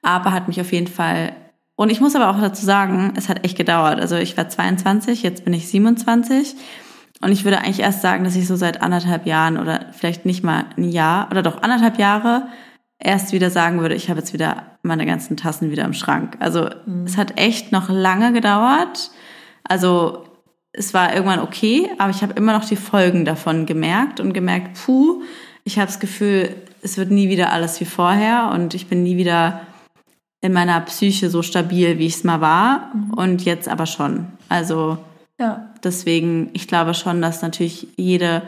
[0.03, 1.33] Aber hat mich auf jeden Fall,
[1.75, 3.99] und ich muss aber auch dazu sagen, es hat echt gedauert.
[3.99, 6.55] Also ich war 22, jetzt bin ich 27.
[7.19, 10.43] Und ich würde eigentlich erst sagen, dass ich so seit anderthalb Jahren oder vielleicht nicht
[10.43, 12.47] mal ein Jahr oder doch anderthalb Jahre
[13.03, 16.37] erst wieder sagen würde, ich habe jetzt wieder meine ganzen Tassen wieder im Schrank.
[16.39, 17.03] Also mhm.
[17.05, 19.11] es hat echt noch lange gedauert.
[19.63, 20.25] Also
[20.71, 24.79] es war irgendwann okay, aber ich habe immer noch die Folgen davon gemerkt und gemerkt,
[24.85, 25.21] puh,
[25.65, 29.17] ich habe das Gefühl, es wird nie wieder alles wie vorher und ich bin nie
[29.17, 29.61] wieder
[30.41, 33.13] in meiner Psyche so stabil, wie ich es mal war mhm.
[33.13, 34.27] und jetzt aber schon.
[34.49, 34.97] Also
[35.39, 35.73] ja.
[35.83, 38.43] deswegen, ich glaube schon, dass natürlich jede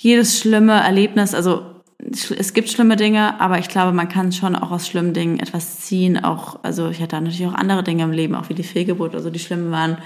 [0.00, 1.62] jedes schlimme Erlebnis, also
[2.02, 5.80] es gibt schlimme Dinge, aber ich glaube, man kann schon auch aus schlimmen Dingen etwas
[5.80, 6.22] ziehen.
[6.22, 9.30] Auch, also ich hatte natürlich auch andere Dinge im Leben, auch wie die Fehlgeburt, also
[9.30, 9.98] die schlimm waren,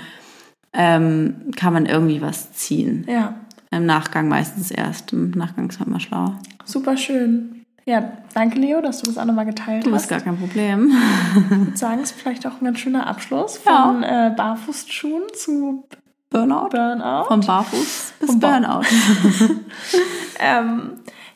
[0.73, 3.07] ähm, kann man irgendwie was ziehen.
[3.09, 3.35] Ja.
[3.71, 5.13] Im Nachgang meistens erst.
[5.13, 6.39] Im Nachgang ist man immer schlauer.
[6.65, 7.65] Super schön.
[7.87, 10.03] Ja, danke Leo, dass du das auch nochmal geteilt Du hast.
[10.03, 10.93] hast gar kein Problem.
[11.35, 15.85] Ich würde sagen, es ist vielleicht auch ein ganz schöner Abschluss von äh, Barfußschuhen zu
[16.31, 16.71] Burnout?
[16.71, 17.27] Burnout.
[17.29, 18.83] Vom Barfuß bis Vom Burnout.
[20.41, 20.95] Ähm,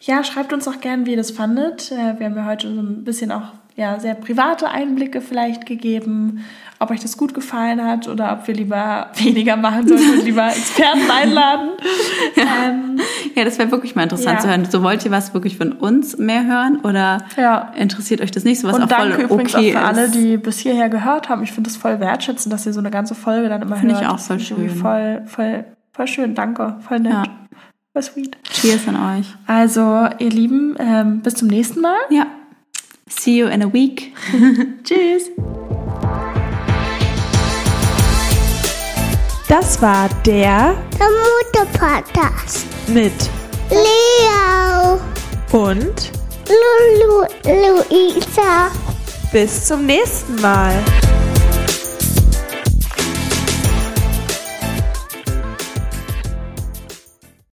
[0.09, 1.93] ja, schreibt uns auch gern, wie ihr das fandet.
[1.93, 6.45] Äh, wir haben ja heute so ein bisschen auch ja, sehr private Einblicke vielleicht gegeben,
[6.81, 10.49] ob euch das gut gefallen hat oder ob wir lieber weniger machen sollten und lieber
[10.49, 11.69] Experten einladen.
[12.37, 12.99] ähm,
[13.37, 14.41] Ja, das wäre wirklich mal interessant Ja.
[14.41, 14.65] zu hören.
[14.65, 17.71] So wollt ihr was wirklich von uns mehr hören oder Ja.
[17.77, 20.05] interessiert euch das nicht, so was und auch voll danke übrigens okay auch für alle,
[20.07, 20.15] ist.
[20.15, 21.43] die bis hierher gehört haben.
[21.45, 24.01] Ich finde es voll wertschätzend, dass ihr so eine ganze Folge dann immer Finde ich
[24.01, 24.11] hört.
[24.11, 24.71] auch Das voll schön.
[24.71, 26.77] Voll, voll, voll schön, danke.
[26.81, 27.13] Voll nett.
[27.13, 27.25] Ja.
[27.99, 28.37] Voll sweet.
[28.45, 29.27] Cheers an euch.
[29.49, 31.99] Also, ihr Lieben, ähm, bis zum nächsten Mal.
[32.11, 32.27] Ja.
[33.09, 34.15] See you in a week.
[34.85, 35.31] Tschüss.
[39.49, 42.67] Das war der Der Mutter-Podcast.
[42.89, 43.13] mit
[43.71, 45.01] Leo,
[45.51, 46.13] und
[46.49, 48.71] Lulu, Luisa.
[49.33, 50.73] bis zum nächsten Mal.